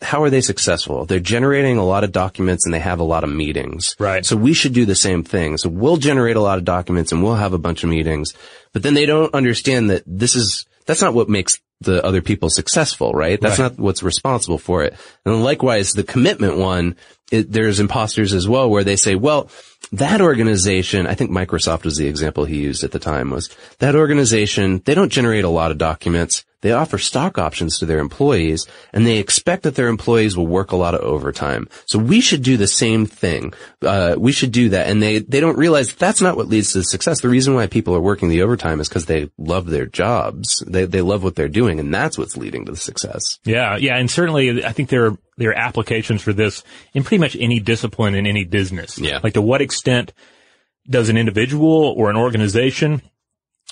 [0.00, 1.04] How are they successful?
[1.04, 3.94] They're generating a lot of documents and they have a lot of meetings.
[3.98, 4.24] Right.
[4.24, 5.58] So we should do the same thing.
[5.58, 8.32] So we'll generate a lot of documents and we'll have a bunch of meetings,
[8.72, 12.48] but then they don't understand that this is, that's not what makes the other people
[12.50, 13.40] successful, right?
[13.40, 13.72] That's Right.
[13.72, 14.94] not what's responsible for it.
[15.24, 16.96] And likewise, the commitment one,
[17.32, 19.48] it, there's imposters as well where they say, well,
[19.90, 23.96] that organization, I think Microsoft was the example he used at the time was that
[23.96, 26.44] organization, they don't generate a lot of documents.
[26.60, 30.70] They offer stock options to their employees and they expect that their employees will work
[30.70, 31.68] a lot of overtime.
[31.86, 33.52] So we should do the same thing.
[33.82, 34.86] Uh, we should do that.
[34.86, 37.20] And they, they don't realize that's not what leads to success.
[37.20, 40.62] The reason why people are working the overtime is because they love their jobs.
[40.66, 43.40] They, they love what they're doing and that's what's leading to the success.
[43.44, 46.62] Yeah, yeah, and certainly I think there are there are applications for this
[46.94, 48.98] in pretty much any discipline in any business.
[48.98, 49.20] Yeah.
[49.22, 50.12] Like to what extent
[50.88, 53.02] does an individual or an organization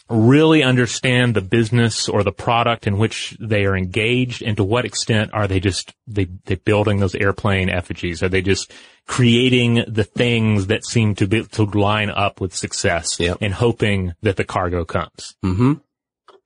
[0.08, 4.84] really understand the business or the product in which they are engaged and to what
[4.84, 8.72] extent are they just they they building those airplane effigies are they just
[9.06, 14.36] creating the things that seem to be to line up with success and hoping that
[14.36, 15.74] the cargo comes Mm-hmm.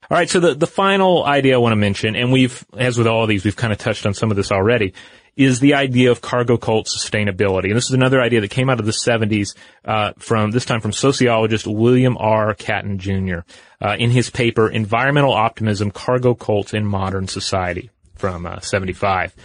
[0.09, 0.29] All right.
[0.29, 3.29] So the, the final idea I want to mention, and we've, as with all of
[3.29, 4.93] these, we've kind of touched on some of this already,
[5.35, 7.65] is the idea of cargo cult sustainability.
[7.65, 10.79] And this is another idea that came out of the 70s, uh, from, this time
[10.79, 12.53] from sociologist William R.
[12.53, 13.39] Catton Jr.,
[13.81, 19.35] uh, in his paper, Environmental Optimism, Cargo Cults in Modern Society from uh, 75.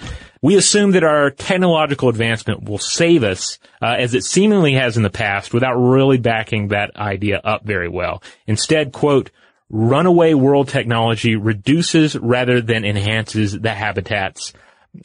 [0.42, 5.02] We assume that our technological advancement will save us, uh, as it seemingly has in
[5.02, 8.22] the past, without really backing that idea up very well.
[8.46, 9.30] Instead, quote,
[9.70, 14.52] runaway world technology reduces rather than enhances the habitat's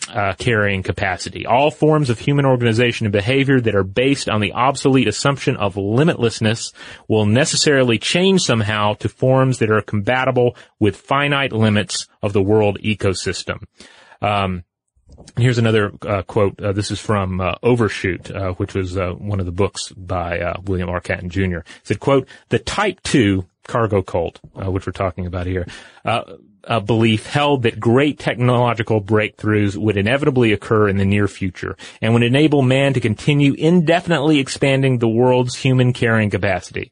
[0.09, 1.45] uh, carrying capacity.
[1.45, 5.75] All forms of human organization and behavior that are based on the obsolete assumption of
[5.75, 6.73] limitlessness
[7.07, 12.79] will necessarily change somehow to forms that are compatible with finite limits of the world
[12.81, 13.63] ecosystem.
[14.21, 14.63] Um,
[15.37, 16.61] Here's another uh, quote.
[16.61, 20.39] Uh, this is from uh, Overshoot, uh, which was uh, one of the books by
[20.39, 20.99] uh, William R.
[20.99, 21.59] Catton Jr.
[21.59, 25.67] It said, "quote The Type Two cargo cult, uh, which we're talking about here,
[26.03, 26.23] uh,
[26.63, 32.13] a belief held that great technological breakthroughs would inevitably occur in the near future and
[32.13, 36.91] would enable man to continue indefinitely expanding the world's human carrying capacity.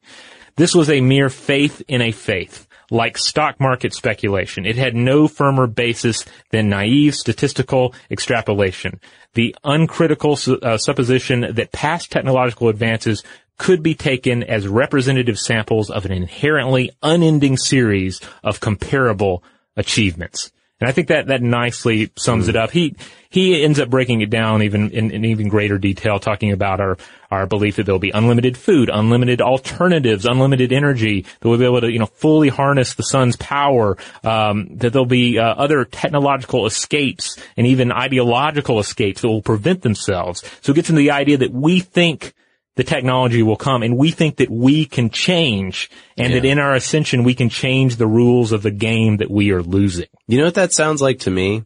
[0.56, 5.26] This was a mere faith in a faith." Like stock market speculation, it had no
[5.26, 9.00] firmer basis than naive statistical extrapolation.
[9.32, 13.24] The uncritical su- uh, supposition that past technological advances
[13.56, 19.42] could be taken as representative samples of an inherently unending series of comparable
[19.76, 20.50] achievements.
[20.80, 22.72] And I think that, that nicely sums it up.
[22.72, 22.96] He,
[23.30, 26.98] he ends up breaking it down even in, in even greater detail, talking about our,
[27.30, 31.80] our belief that there'll be unlimited food, unlimited alternatives, unlimited energy, that we'll be able
[31.80, 36.66] to, you know, fully harness the sun's power, um, that there'll be uh, other technological
[36.66, 40.44] escapes and even ideological escapes that will prevent themselves.
[40.60, 42.34] So it gets into the idea that we think
[42.76, 46.40] the technology will come and we think that we can change and Yeah.
[46.40, 49.62] that in our ascension we can change the rules of the game that we are
[49.62, 50.06] losing.
[50.26, 51.64] You know what that sounds like to me?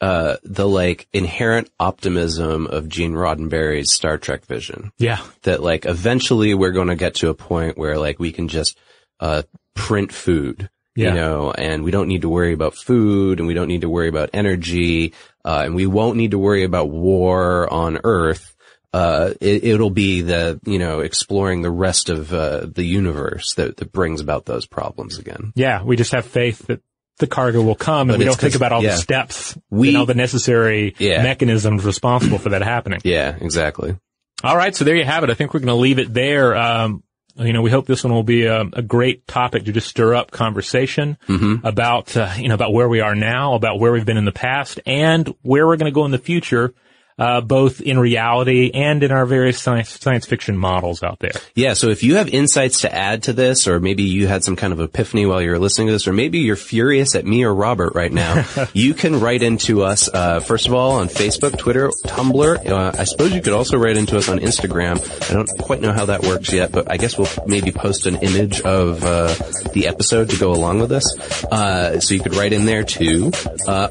[0.00, 4.90] Uh, the like inherent optimism of Gene Roddenberry's Star Trek vision.
[4.98, 5.20] Yeah.
[5.42, 8.76] That like eventually we're going to get to a point where like we can just,
[9.20, 9.42] uh,
[9.74, 10.68] print food.
[10.96, 11.08] Yeah.
[11.08, 13.88] You know, and we don't need to worry about food and we don't need to
[13.88, 18.51] worry about energy, uh, and we won't need to worry about war on Earth.
[18.92, 23.78] Uh, it, it'll be the, you know, exploring the rest of, uh, the universe that,
[23.78, 25.52] that brings about those problems again.
[25.54, 26.80] Yeah, we just have faith that
[27.18, 28.90] the cargo will come and But we don't think about all yeah.
[28.90, 31.22] the steps We- and all the necessary Yeah.
[31.22, 33.00] mechanisms responsible for that happening.
[33.04, 33.96] Yeah, exactly.
[34.44, 35.30] All right, so there you have it.
[35.30, 36.56] I think we're going to leave it there.
[36.56, 37.02] Um,
[37.36, 40.14] you know, we hope this one will be a, a great topic to just stir
[40.14, 41.64] up conversation Mm-hmm.
[41.66, 44.32] about, uh, you know, about where we are now, about where we've been in the
[44.32, 46.74] past, and where we're going to go in the future,
[47.18, 51.32] uh, both in reality and in our various science, science fiction models out there.
[51.54, 54.56] Yeah, so if you have insights to add to this, or maybe you had some
[54.56, 57.54] kind of epiphany while you're listening to this, or maybe you're furious at me or
[57.54, 61.90] Robert right now, you can write into us, uh, first of all, on Facebook, Twitter,
[62.06, 62.66] Tumblr.
[62.66, 64.98] Uh, I suppose you could also write into us on Instagram.
[65.30, 68.16] I don't quite know how that works yet, but I guess we'll maybe post an
[68.16, 69.34] image of uh,
[69.72, 71.04] the episode to go along with this.
[71.44, 73.32] Uh, so you could write in there too.
[73.66, 73.88] Uh,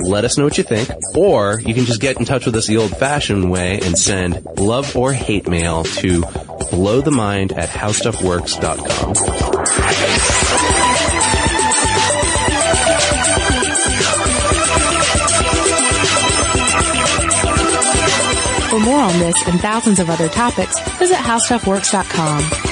[0.00, 2.66] let us know what you think, or you can just get in touch with us
[2.66, 9.14] the old-fashioned way and send love or hate mail to blowthemind at howstuffworks.com.
[18.70, 22.71] For more on this and thousands of other topics, visit howstuffworks.com.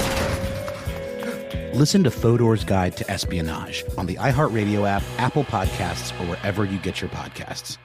[1.81, 6.77] Listen to Fodor's Guide to Espionage on the iHeartRadio app, Apple Podcasts, or wherever you
[6.77, 7.79] get your podcasts.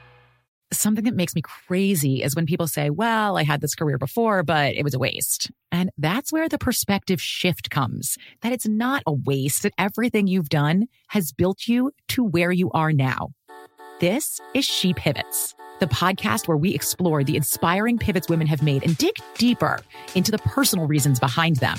[0.71, 4.43] Something that makes me crazy is when people say, well, I had this career before,
[4.43, 5.51] but it was a waste.
[5.73, 10.51] And that's where the perspective shift comes that it's not a waste, that everything you've
[10.51, 13.31] done has built you to where you are now.
[14.01, 18.85] This is She Pivots, the podcast where we explore the inspiring pivots women have made
[18.85, 19.81] and dig deeper
[20.15, 21.79] into the personal reasons behind them.